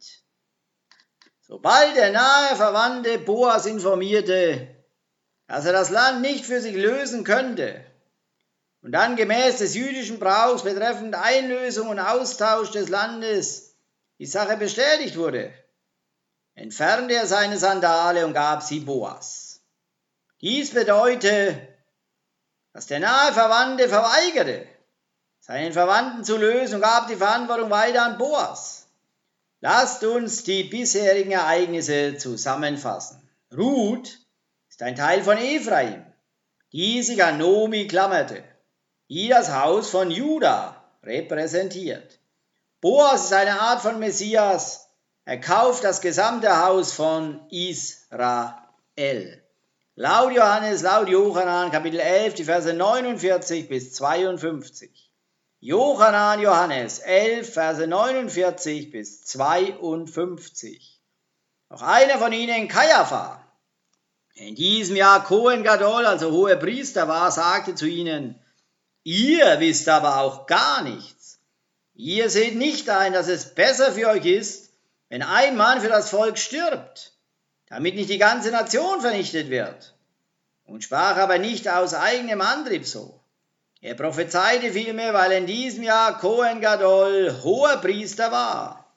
Sobald 1.41 1.97
der 1.97 2.13
nahe 2.13 2.57
Verwandte 2.57 3.19
Boas 3.19 3.67
informierte, 3.67 4.69
dass 5.47 5.65
er 5.65 5.73
das 5.73 5.91
Land 5.91 6.21
nicht 6.21 6.45
für 6.45 6.61
sich 6.61 6.75
lösen 6.77 7.25
könnte 7.25 7.85
und 8.87 8.93
dann 8.93 9.17
gemäß 9.17 9.59
des 9.59 9.75
jüdischen 9.75 10.21
Brauchs 10.21 10.63
betreffend 10.63 11.17
Einlösung 11.17 11.89
und 11.89 11.99
Austausch 11.99 12.71
des 12.71 12.89
Landes 12.89 13.75
die 14.21 14.27
Sache 14.27 14.57
bestätigt 14.57 15.17
wurde, 15.17 15.53
entfernte 16.55 17.15
er 17.15 17.27
seine 17.27 17.59
Sandale 17.59 18.25
und 18.25 18.33
gab 18.33 18.63
sie 18.63 18.79
Boas. 18.79 19.61
Dies 20.41 20.71
bedeutet, 20.71 21.59
dass 22.75 22.87
der 22.87 23.01
nahe 23.01 23.33
Verwandte 23.33 23.89
verweigerte, 23.89 24.69
seinen 25.41 25.73
Verwandten 25.73 26.23
zu 26.23 26.37
lösen 26.37 26.77
und 26.77 26.83
gab 26.83 27.09
die 27.09 27.17
Verantwortung 27.17 27.71
weiter 27.71 28.05
an 28.05 28.19
Boas. 28.19 28.87
Lasst 29.63 30.05
uns 30.05 30.45
die 30.45 30.63
bisherigen 30.63 31.33
Ereignisse 31.33 32.19
zusammenfassen. 32.19 33.29
Ruth 33.53 34.17
ist 34.69 34.81
ein 34.81 34.95
Teil 34.95 35.25
von 35.25 35.39
Ephraim, 35.39 36.07
die 36.71 37.03
sich 37.03 37.25
an 37.25 37.39
Nomi 37.39 37.89
klammerte, 37.89 38.45
die 39.09 39.29
das 39.29 39.53
Haus 39.53 39.91
von 39.91 40.11
Juda 40.11 40.83
repräsentiert. 41.03 42.19
Boas 42.81 43.27
ist 43.27 43.33
eine 43.33 43.61
Art 43.61 43.81
von 43.81 43.99
Messias, 43.99 44.87
er 45.25 45.41
kauft 45.41 45.83
das 45.83 46.01
gesamte 46.01 46.65
Haus 46.65 46.93
von 46.93 47.41
Israel. 47.51 49.43
Laut 49.97 50.33
Johannes, 50.33 50.83
laut 50.83 51.09
Johannan, 51.09 51.73
Kapitel 51.73 51.99
11, 51.99 52.35
die 52.35 52.45
Verse 52.45 52.73
49 52.73 53.69
bis 53.69 53.95
52. 53.95 55.11
Johannan 55.59 56.41
Johannes 56.41 57.01
11, 57.01 57.53
Verse 57.53 57.87
49 57.87 58.93
bis 58.93 59.25
52. 59.25 61.03
Noch 61.71 61.83
einer 61.83 62.19
von 62.19 62.33
ihnen, 62.33 62.69
Kajapha, 62.69 63.43
in 64.35 64.55
diesem 64.55 64.95
Jahr 64.95 65.25
Kohen 65.25 65.65
Gadol, 65.65 66.07
also 66.07 66.31
hoher 66.31 66.57
Priester 66.57 67.09
war, 67.09 67.33
sagte 67.33 67.75
zu 67.75 67.87
ihnen, 67.87 68.39
ihr 69.07 69.61
wisst 69.61 69.89
aber 69.89 70.21
auch 70.21 70.47
gar 70.47 70.83
nichts. 70.83 71.39
Ihr 71.95 72.29
seht 72.29 72.57
nicht 72.57 72.91
ein, 72.91 73.13
dass 73.13 73.29
es 73.29 73.55
besser 73.55 73.93
für 73.93 74.09
euch 74.09 74.27
ist, 74.27 74.73
wenn 75.09 75.23
ein 75.23 75.57
Mann 75.57 75.81
für 75.81 75.89
das 75.89 76.11
Volk 76.11 76.39
stirbt, 76.39 77.13
damit 77.69 77.95
nicht 77.95 78.11
die 78.11 78.19
ganze 78.19 78.51
Nation 78.51 79.01
vernichtet 79.01 79.49
wird. 79.49 79.95
Und 80.65 80.83
sprach 80.83 81.17
aber 81.19 81.39
nicht 81.39 81.69
aus 81.69 81.95
eigenem 81.95 82.41
Antrieb 82.41 82.85
so. 82.85 83.21
Er 83.81 83.95
prophezeite 83.95 84.73
vielmehr, 84.73 85.15
weil 85.15 85.31
in 85.31 85.47
diesem 85.47 85.85
Jahr 85.85 86.19
Kohen 86.19 86.61
Gadol 86.61 87.43
hoher 87.45 87.77
Priester 87.77 88.33
war, 88.33 88.93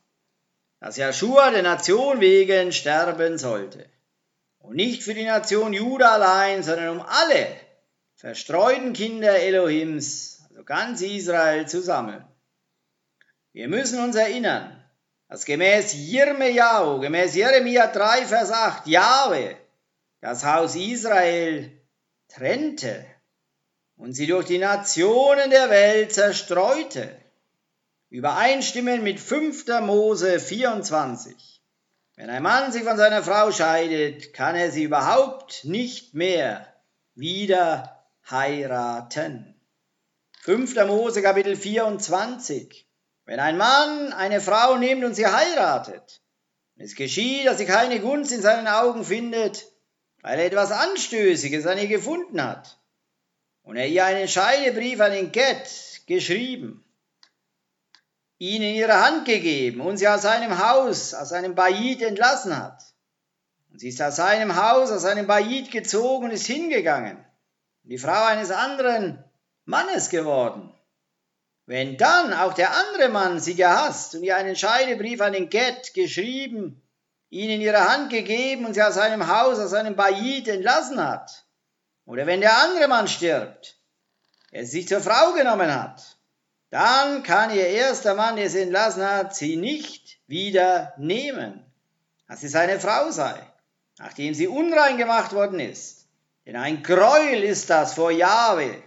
dass 0.80 0.98
Joshua 0.98 1.52
der 1.52 1.62
Nation 1.62 2.20
wegen 2.20 2.72
sterben 2.72 3.38
sollte. 3.38 3.86
Und 4.58 4.76
nicht 4.76 5.04
für 5.04 5.14
die 5.14 5.26
Nation 5.26 5.74
Juda 5.74 6.14
allein, 6.14 6.64
sondern 6.64 6.98
um 6.98 7.06
alle 7.06 7.48
verstreuten 8.20 8.92
Kinder 8.92 9.40
Elohims, 9.40 10.44
also 10.50 10.66
ganz 10.66 11.02
Israel 11.02 11.68
zusammen. 11.70 12.22
Wir 13.54 13.70
müssen 13.70 14.04
uns 14.04 14.18
erinnern, 14.18 14.84
dass 15.30 15.46
gemäß 15.46 15.94
Jirmejahu, 15.94 17.00
gemäß 17.00 17.34
Jeremia 17.36 17.88
3, 17.88 18.26
Vers 18.26 18.52
8, 18.52 18.88
Jahwe 18.88 19.56
das 20.20 20.44
Haus 20.44 20.76
Israel 20.76 21.72
trennte 22.28 23.06
und 23.96 24.12
sie 24.14 24.28
durch 24.28 24.48
die 24.48 24.58
Nationen 24.58 25.50
der 25.50 25.70
Welt 25.70 26.14
zerstreute. 26.14 27.16
Übereinstimmen 28.10 29.02
mit 29.02 29.22
5. 29.22 29.66
Mose 29.82 30.42
24. 30.42 31.64
Wenn 32.18 32.30
ein 32.30 32.44
Mann 32.44 32.74
sich 32.74 32.84
von 32.84 32.98
seiner 32.98 33.24
Frau 33.24 33.54
scheidet, 33.54 34.34
kann 34.34 34.58
er 34.58 34.72
sie 34.72 34.84
überhaupt 34.84 35.64
nicht 35.64 36.16
mehr 36.16 36.68
wieder 37.16 37.99
heiraten. 38.32 39.56
5. 40.42 40.76
Mose 40.88 41.22
Kapitel 41.22 41.56
24. 41.56 42.88
Wenn 43.26 43.40
ein 43.40 43.58
Mann 43.58 44.14
eine 44.14 44.42
Frau 44.42 44.78
nimmt 44.78 45.04
und 45.04 45.14
sie 45.14 45.28
heiratet, 45.28 46.22
es 46.78 46.96
geschieht, 46.96 47.46
dass 47.46 47.58
sie 47.58 47.66
keine 47.66 48.00
Gunst 48.00 48.32
in 48.32 48.42
seinen 48.42 48.68
Augen 48.68 49.04
findet, 49.04 49.66
weil 50.22 50.40
er 50.40 50.46
etwas 50.46 50.72
Anstößiges 50.72 51.68
an 51.68 51.78
ihr 51.78 51.88
gefunden 51.88 52.42
hat, 52.42 52.80
und 53.64 53.76
er 53.76 53.88
ihr 53.88 54.06
einen 54.06 54.28
Scheidebrief 54.28 55.00
an 55.00 55.12
den 55.12 55.32
Get 55.32 56.02
geschrieben, 56.08 56.84
ihn 58.40 58.62
in 58.62 58.76
ihre 58.76 59.06
Hand 59.06 59.26
gegeben 59.26 59.82
und 59.82 59.98
sie 59.98 60.08
aus 60.08 60.24
seinem 60.24 60.58
Haus, 60.58 61.14
aus 61.14 61.30
seinem 61.30 61.54
Bayit 61.54 62.02
entlassen 62.02 62.58
hat. 62.58 62.82
Und 63.70 63.80
sie 63.80 63.90
ist 63.90 64.02
aus 64.02 64.16
seinem 64.16 64.56
Haus, 64.56 64.90
aus 64.90 65.04
seinem 65.04 65.28
Bayit 65.28 65.70
gezogen 65.70 66.26
und 66.26 66.32
ist 66.32 66.48
hingegangen. 66.48 67.24
Die 67.90 67.98
Frau 67.98 68.26
eines 68.26 68.52
anderen 68.52 69.24
Mannes 69.66 70.10
geworden. 70.10 70.72
Wenn 71.66 71.98
dann 71.98 72.34
auch 72.34 72.54
der 72.54 72.72
andere 72.78 73.10
Mann 73.10 73.40
sie 73.40 73.56
gehasst 73.56 74.14
und 74.14 74.22
ihr 74.22 74.38
einen 74.38 74.56
Scheidebrief 74.56 75.22
an 75.22 75.34
den 75.34 75.50
Get 75.50 75.96
geschrieben, 75.96 76.88
ihn 77.32 77.50
in 77.50 77.62
ihre 77.62 77.90
Hand 77.90 78.12
gegeben 78.12 78.68
und 78.68 78.76
sie 78.76 78.84
aus 78.84 78.94
seinem 78.94 79.28
Haus, 79.28 79.58
aus 79.58 79.72
seinem 79.72 79.96
Bayit 79.96 80.48
entlassen 80.48 81.04
hat, 81.04 81.48
oder 82.06 82.28
wenn 82.28 82.42
der 82.42 82.60
andere 82.60 82.88
Mann 82.88 83.08
stirbt, 83.08 83.80
er 84.52 84.68
sich 84.68 84.88
zur 84.88 85.02
Frau 85.02 85.34
genommen 85.34 85.74
hat, 85.74 86.16
dann 86.70 87.24
kann 87.24 87.50
ihr 87.50 87.66
erster 87.66 88.14
Mann, 88.14 88.36
der 88.36 88.52
sie 88.52 88.62
entlassen 88.62 89.04
hat, 89.04 89.36
sie 89.36 89.56
nicht 89.56 90.20
wieder 90.28 90.94
nehmen, 90.98 91.66
dass 92.28 92.42
sie 92.42 92.50
seine 92.50 92.80
Frau 92.80 93.10
sei, 93.10 93.42
nachdem 93.98 94.36
sie 94.36 94.48
unrein 94.48 94.98
gemacht 94.98 95.34
worden 95.34 95.60
ist. 95.60 95.99
Denn 96.50 96.56
ein 96.56 96.82
Gräuel 96.82 97.44
ist 97.44 97.70
das 97.70 97.94
vor 97.94 98.10
Jahwe. 98.10 98.82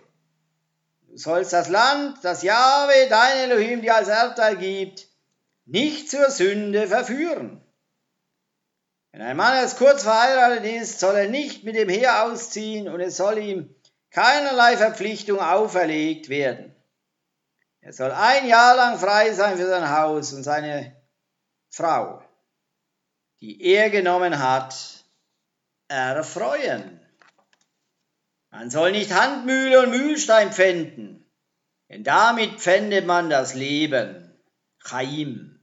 Du 1.07 1.17
sollst 1.17 1.53
das 1.53 1.69
Land, 1.69 2.19
das 2.25 2.43
Jahwe, 2.43 3.07
dein 3.09 3.51
Elohim, 3.51 3.83
dir 3.83 3.95
als 3.95 4.09
Erbteil 4.09 4.57
gibt, 4.57 5.07
nicht 5.65 6.11
zur 6.11 6.29
Sünde 6.33 6.89
verführen. 6.89 7.65
Wenn 9.13 9.23
ein 9.23 9.37
Mann 9.37 9.55
erst 9.55 9.79
kurz 9.79 10.03
verheiratet 10.03 10.65
ist, 10.65 10.99
soll 10.99 11.15
er 11.15 11.29
nicht 11.29 11.63
mit 11.63 11.77
dem 11.77 11.89
Heer 11.89 12.25
ausziehen 12.25 12.89
und 12.89 12.99
es 12.99 13.17
soll 13.17 13.39
ihm 13.39 13.73
keinerlei 14.11 14.77
Verpflichtung 14.77 15.39
auferlegt 15.39 16.31
werden. 16.31 16.75
Er 17.81 17.93
soll 17.93 18.11
ein 18.11 18.49
Jahr 18.49 18.75
lang 18.75 18.99
frei 18.99 19.33
sein 19.35 19.57
für 19.57 19.69
sein 19.69 19.89
Haus 19.89 20.33
und 20.33 20.43
seine 20.43 21.01
Frau, 21.71 22.25
die 23.41 23.63
er 23.63 23.89
genommen 23.89 24.41
hat, 24.41 24.75
erfreuen. 25.87 26.99
Man 28.53 28.69
soll 28.69 28.93
nicht 28.93 29.15
Handmühle 29.15 29.81
und 29.81 29.91
Mühlstein 29.91 30.53
pfänden, 30.53 31.27
denn 31.89 32.05
damit 32.05 32.61
pfändet 32.61 33.07
man 33.07 33.31
das 33.31 33.55
Leben. 33.55 34.39
Chaim. 34.79 35.59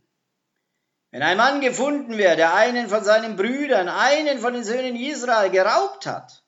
Wenn 1.12 1.22
ein 1.22 1.38
Mann 1.38 1.62
gefunden 1.62 2.18
wird, 2.18 2.40
der 2.40 2.56
einen 2.56 2.90
von 2.90 3.04
seinen 3.04 3.36
Brüdern, 3.36 3.90
einen 3.90 4.40
von 4.40 4.54
den 4.54 4.64
Söhnen 4.64 4.96
Israel 4.96 5.52
geraubt 5.52 6.08
hat 6.08 6.44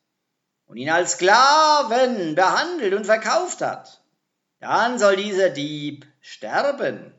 und 0.65 0.77
ihn 0.77 0.89
als 0.89 1.13
Sklaven 1.13 2.33
behandelt 2.33 2.95
und 2.95 3.05
verkauft 3.05 3.61
hat, 3.61 4.01
dann 4.59 4.97
soll 4.97 5.17
dieser 5.17 5.49
Dieb 5.49 6.07
sterben. 6.21 7.13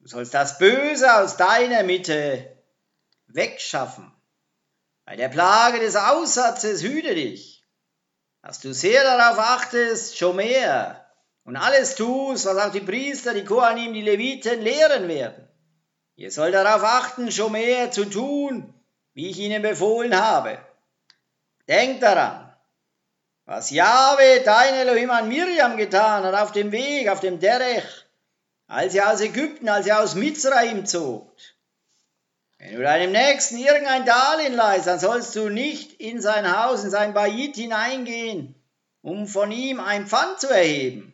Du 0.00 0.08
sollst 0.08 0.32
das 0.32 0.56
Böse 0.56 1.14
aus 1.16 1.36
deiner 1.36 1.82
Mitte 1.82 2.56
wegschaffen. 3.26 4.10
Bei 5.04 5.16
der 5.16 5.28
Plage 5.28 5.78
des 5.78 5.96
Aussatzes 5.96 6.82
hüte 6.82 7.14
dich, 7.14 7.51
dass 8.42 8.60
du 8.60 8.74
sehr 8.74 9.02
darauf 9.04 9.38
achtest, 9.38 10.18
schon 10.18 10.36
mehr, 10.36 11.06
und 11.44 11.56
alles 11.56 11.94
tust, 11.94 12.46
was 12.46 12.56
auch 12.56 12.72
die 12.72 12.80
Priester, 12.80 13.34
die 13.34 13.44
Kohanim, 13.44 13.92
die 13.92 14.02
Leviten 14.02 14.60
lehren 14.60 15.08
werden 15.08 15.48
Ihr 16.16 16.30
sollt 16.30 16.54
darauf 16.54 16.84
achten, 16.84 17.32
schon 17.32 17.52
mehr 17.52 17.90
zu 17.90 18.04
tun, 18.04 18.74
wie 19.14 19.30
ich 19.30 19.38
ihnen 19.38 19.62
befohlen 19.62 20.14
habe. 20.14 20.58
Denkt 21.68 22.02
daran, 22.02 22.54
was 23.44 23.70
Jahwe, 23.70 24.42
dein 24.44 24.74
Elohim, 24.74 25.10
an 25.10 25.28
Miriam 25.28 25.76
getan 25.76 26.24
hat 26.24 26.34
auf 26.34 26.52
dem 26.52 26.70
Weg, 26.70 27.08
auf 27.08 27.20
dem 27.20 27.40
Derech, 27.40 28.06
als 28.66 28.94
er 28.94 29.10
aus 29.10 29.20
Ägypten, 29.20 29.68
als 29.68 29.86
er 29.86 30.00
aus 30.00 30.14
Mizraim 30.14 30.86
zog. 30.86 31.32
Wenn 32.62 32.76
du 32.76 32.82
deinem 32.82 33.10
Nächsten 33.10 33.58
irgendein 33.58 34.04
Darlehen 34.04 34.54
leist, 34.54 34.86
dann 34.86 35.00
sollst 35.00 35.34
du 35.34 35.48
nicht 35.48 36.00
in 36.00 36.20
sein 36.20 36.56
Haus, 36.56 36.84
in 36.84 36.90
sein 36.90 37.12
Bayit 37.12 37.56
hineingehen, 37.56 38.54
um 39.00 39.26
von 39.26 39.50
ihm 39.50 39.80
ein 39.80 40.06
Pfand 40.06 40.38
zu 40.38 40.48
erheben. 40.48 41.12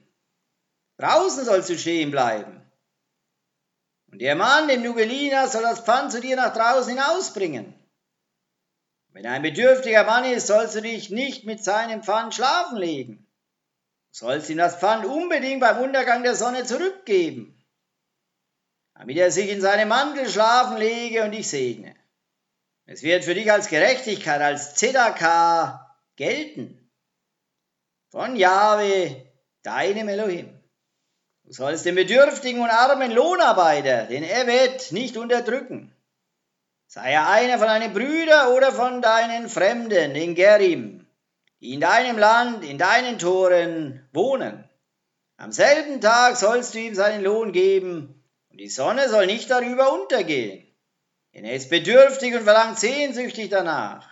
Draußen 0.99 1.47
sollst 1.47 1.71
du 1.71 1.79
stehen 1.79 2.11
bleiben. 2.11 2.61
Und 4.13 4.21
der 4.21 4.37
Mann, 4.37 4.69
den 4.69 4.83
du 4.83 4.93
geliehen 4.93 5.35
hast, 5.35 5.53
soll 5.53 5.63
das 5.63 5.81
Pfand 5.81 6.13
zu 6.13 6.21
dir 6.21 6.37
nach 6.37 6.53
draußen 6.53 6.91
hinausbringen. 6.91 7.73
Wenn 9.15 9.25
ein 9.25 9.41
bedürftiger 9.41 10.05
Mann 10.05 10.25
ist, 10.25 10.49
sollst 10.49 10.75
du 10.75 10.83
dich 10.83 11.09
nicht 11.09 11.47
mit 11.47 11.65
seinem 11.65 12.03
Pfand 12.03 12.35
schlafen 12.35 12.77
legen. 12.77 13.27
Du 14.13 14.19
sollst 14.19 14.51
ihm 14.51 14.59
das 14.59 14.77
Pfand 14.77 15.07
unbedingt 15.07 15.61
beim 15.61 15.79
Untergang 15.79 16.23
der 16.23 16.35
Sonne 16.35 16.65
zurückgeben, 16.65 17.58
damit 18.99 19.17
er 19.17 19.31
sich 19.31 19.49
in 19.49 19.61
seinem 19.61 19.89
Mantel 19.89 20.29
schlafen 20.29 20.77
lege 20.77 21.23
und 21.23 21.31
dich 21.31 21.49
segne. 21.49 21.95
Es 22.85 23.03
wird 23.03 23.25
für 23.25 23.35
dich 23.35 23.51
als 23.53 23.69
Gerechtigkeit, 23.69 24.41
als 24.41 24.75
Zedakah 24.75 25.97
gelten. 26.17 26.91
Von 28.11 28.35
Jahwe, 28.35 29.25
deinem 29.63 30.09
Elohim. 30.09 30.49
Du 31.45 31.53
sollst 31.53 31.87
den 31.87 31.95
bedürftigen 31.95 32.61
und 32.61 32.71
armen 32.71 33.13
Lohnarbeiter, 33.13 34.07
den 34.07 34.25
Evet, 34.25 34.91
nicht 34.91 35.17
unterdrücken. 35.17 35.95
Sei 36.89 37.13
er 37.13 37.29
einer 37.29 37.59
von 37.59 37.69
deinen 37.69 37.93
Brüdern 37.93 38.49
oder 38.49 38.73
von 38.73 39.01
deinen 39.01 39.49
Fremden, 39.49 40.15
den 40.15 40.35
Gerim, 40.35 41.07
die 41.61 41.75
in 41.75 41.81
deinem 41.81 42.19
Land, 42.19 42.65
in 42.65 42.79
deinen 42.79 43.19
Toren 43.19 44.09
wohnen. 44.13 44.65
Am 45.37 45.53
selben 45.53 46.01
Tag 46.01 46.37
sollst 46.37 46.75
du 46.75 46.79
ihm 46.81 46.95
seinen 46.95 47.23
Lohn 47.23 47.53
geben, 47.53 48.18
und 48.51 48.59
die 48.59 48.69
Sonne 48.69 49.09
soll 49.09 49.27
nicht 49.27 49.51
darüber 49.51 49.93
untergehen. 49.93 50.67
Denn 51.35 51.45
er 51.45 51.55
ist 51.55 51.71
bedürftig 51.71 52.35
und 52.35 52.45
verlangt 52.45 52.79
sehnsüchtig 52.79 53.51
danach, 53.51 54.09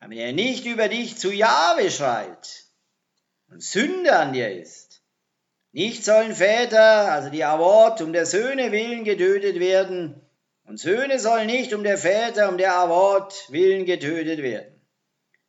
damit 0.00 0.18
er 0.18 0.32
nicht 0.32 0.66
über 0.66 0.88
dich 0.88 1.16
zu 1.16 1.32
Jahwe 1.32 1.90
schreit 1.90 2.64
und 3.48 3.62
Sünde 3.62 4.16
an 4.16 4.32
dir 4.32 4.52
ist. 4.52 5.02
Nicht 5.72 6.04
sollen 6.04 6.34
Väter, 6.34 7.10
also 7.10 7.30
die 7.30 7.44
Awort, 7.44 8.00
um 8.00 8.12
der 8.12 8.26
Söhne 8.26 8.70
willen 8.70 9.04
getötet 9.04 9.58
werden, 9.58 10.20
und 10.66 10.78
Söhne 10.78 11.18
sollen 11.18 11.46
nicht 11.46 11.74
um 11.74 11.82
der 11.82 11.98
Väter, 11.98 12.48
um 12.48 12.58
der 12.58 12.76
Awort 12.76 13.50
willen 13.50 13.84
getötet 13.84 14.42
werden. 14.42 14.80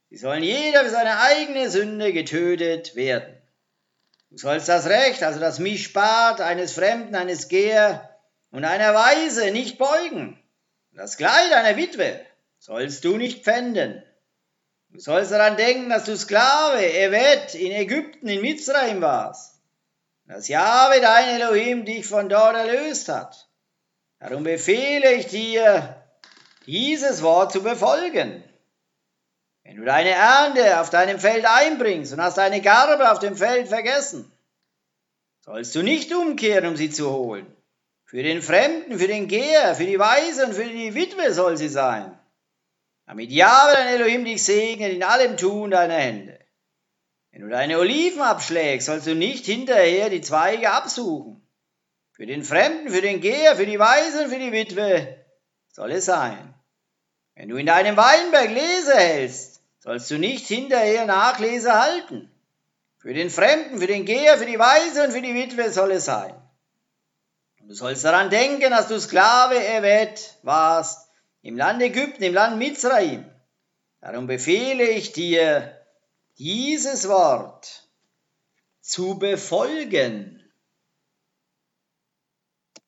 Sie 0.10 0.18
sollen 0.18 0.44
jeder 0.44 0.84
für 0.84 0.90
seine 0.90 1.20
eigene 1.20 1.70
Sünde 1.70 2.12
getötet 2.12 2.96
werden. 2.96 3.35
Du 4.36 4.42
sollst 4.42 4.68
das 4.68 4.88
Recht, 4.88 5.24
also 5.24 5.40
das 5.40 5.60
Mischbad 5.60 6.42
eines 6.42 6.74
Fremden, 6.74 7.16
eines 7.16 7.48
Geher 7.48 8.18
und 8.52 8.66
einer 8.66 8.94
Weise 8.94 9.52
nicht 9.52 9.78
beugen. 9.78 10.38
Das 10.92 11.16
Kleid 11.16 11.54
einer 11.54 11.78
Witwe 11.78 12.20
sollst 12.60 13.06
du 13.06 13.16
nicht 13.16 13.46
pfänden. 13.46 14.04
Du 14.90 15.00
sollst 15.00 15.32
daran 15.32 15.56
denken, 15.56 15.90
dass 15.90 16.04
du 16.04 16.18
Sklave, 16.18 16.86
Evet, 16.86 17.56
in 17.56 17.72
Ägypten, 17.72 18.28
in 18.28 18.42
Mizraim 18.42 19.02
warst 19.02 19.56
dass 20.28 20.48
Jahwe 20.48 21.02
dein 21.02 21.40
Elohim 21.40 21.86
dich 21.86 22.06
von 22.06 22.30
dort 22.30 22.56
erlöst 22.56 23.10
hat. 23.10 23.48
Darum 24.20 24.44
befehle 24.44 25.14
ich 25.14 25.28
dir, 25.28 26.04
dieses 26.66 27.22
Wort 27.22 27.52
zu 27.52 27.62
befolgen. 27.62 28.44
Wenn 29.66 29.78
du 29.78 29.84
deine 29.84 30.12
Ernte 30.12 30.80
auf 30.80 30.92
deinem 30.92 31.20
Feld 31.20 31.44
einbringst 31.46 32.14
und 32.14 32.22
hast 32.22 32.38
deine 32.38 32.62
Garbe 32.62 33.12
auf 33.12 33.18
dem 33.18 33.36
Feld 33.36 33.68
vergessen, 33.68 34.32
sollst 35.42 35.74
du 35.74 35.82
nicht 35.82 36.14
umkehren, 36.14 36.68
um 36.68 36.76
sie 36.76 36.92
zu 36.92 37.12
holen. 37.12 37.52
Für 38.06 38.22
den 38.22 38.44
Fremden, 38.44 39.00
für 39.00 39.08
den 39.08 39.28
Geher, 39.28 39.74
für 39.74 39.88
die 39.88 39.98
Weise 39.98 40.46
und 40.46 40.54
für 40.54 40.66
die 40.66 40.94
Witwe 40.94 41.34
soll 41.34 41.58
sie 41.58 41.68
sein. 41.68 42.18
Damit 43.08 43.32
Jahwe 43.32 43.74
dein 43.74 43.88
Elohim 43.88 44.24
dich 44.24 44.44
segnet 44.44 44.94
in 44.94 45.04
allem 45.04 45.36
Tun 45.36 45.72
deiner 45.72 45.96
Hände. 45.96 46.40
Wenn 47.32 47.42
du 47.42 47.50
deine 47.50 47.80
Oliven 47.80 48.22
abschlägst, 48.22 48.86
sollst 48.86 49.08
du 49.08 49.16
nicht 49.16 49.46
hinterher 49.46 50.12
die 50.12 50.22
Zweige 50.22 50.72
absuchen. 50.72 51.42
Für 52.12 52.28
den 52.28 52.44
Fremden, 52.44 52.90
für 52.90 53.02
den 53.02 53.20
Geher, 53.20 53.56
für 53.56 53.66
die 53.66 53.80
Weise 53.80 54.24
und 54.24 54.30
für 54.30 54.40
die 54.40 54.52
Witwe 54.52 55.26
soll 55.70 55.92
es 55.92 56.06
sein. 56.06 56.54
Wenn 57.34 57.50
du 57.50 57.58
in 57.58 57.66
deinem 57.66 57.98
Weinberg 57.98 58.52
Lese 58.52 58.96
hältst, 58.96 59.55
sollst 59.86 60.10
du 60.10 60.18
nicht 60.18 60.48
hinterher 60.48 61.06
Nachlese 61.06 61.80
halten. 61.80 62.32
Für 62.98 63.14
den 63.14 63.30
Fremden, 63.30 63.78
für 63.78 63.88
den 63.88 64.06
Geher, 64.06 64.38
für 64.38 64.48
die 64.48 64.58
Weise 64.58 65.04
und 65.04 65.12
für 65.12 65.22
die 65.22 65.36
Witwe 65.36 65.72
soll 65.72 65.92
es 65.92 66.06
sein. 66.06 66.34
Und 67.60 67.68
du 67.68 67.76
sollst 67.76 68.04
daran 68.04 68.32
denken, 68.32 68.72
dass 68.72 68.88
du 68.88 69.00
Sklave 69.00 69.64
Evet 69.64 70.40
warst 70.42 71.08
im 71.44 71.56
Land 71.56 71.84
Ägypten, 71.84 72.24
im 72.24 72.34
Land 72.34 72.58
Mizraim. 72.58 73.30
Darum 74.02 74.26
befehle 74.26 74.90
ich 74.90 75.14
dir, 75.14 75.80
dieses 76.40 77.08
Wort 77.08 77.88
zu 78.82 79.20
befolgen 79.20 80.35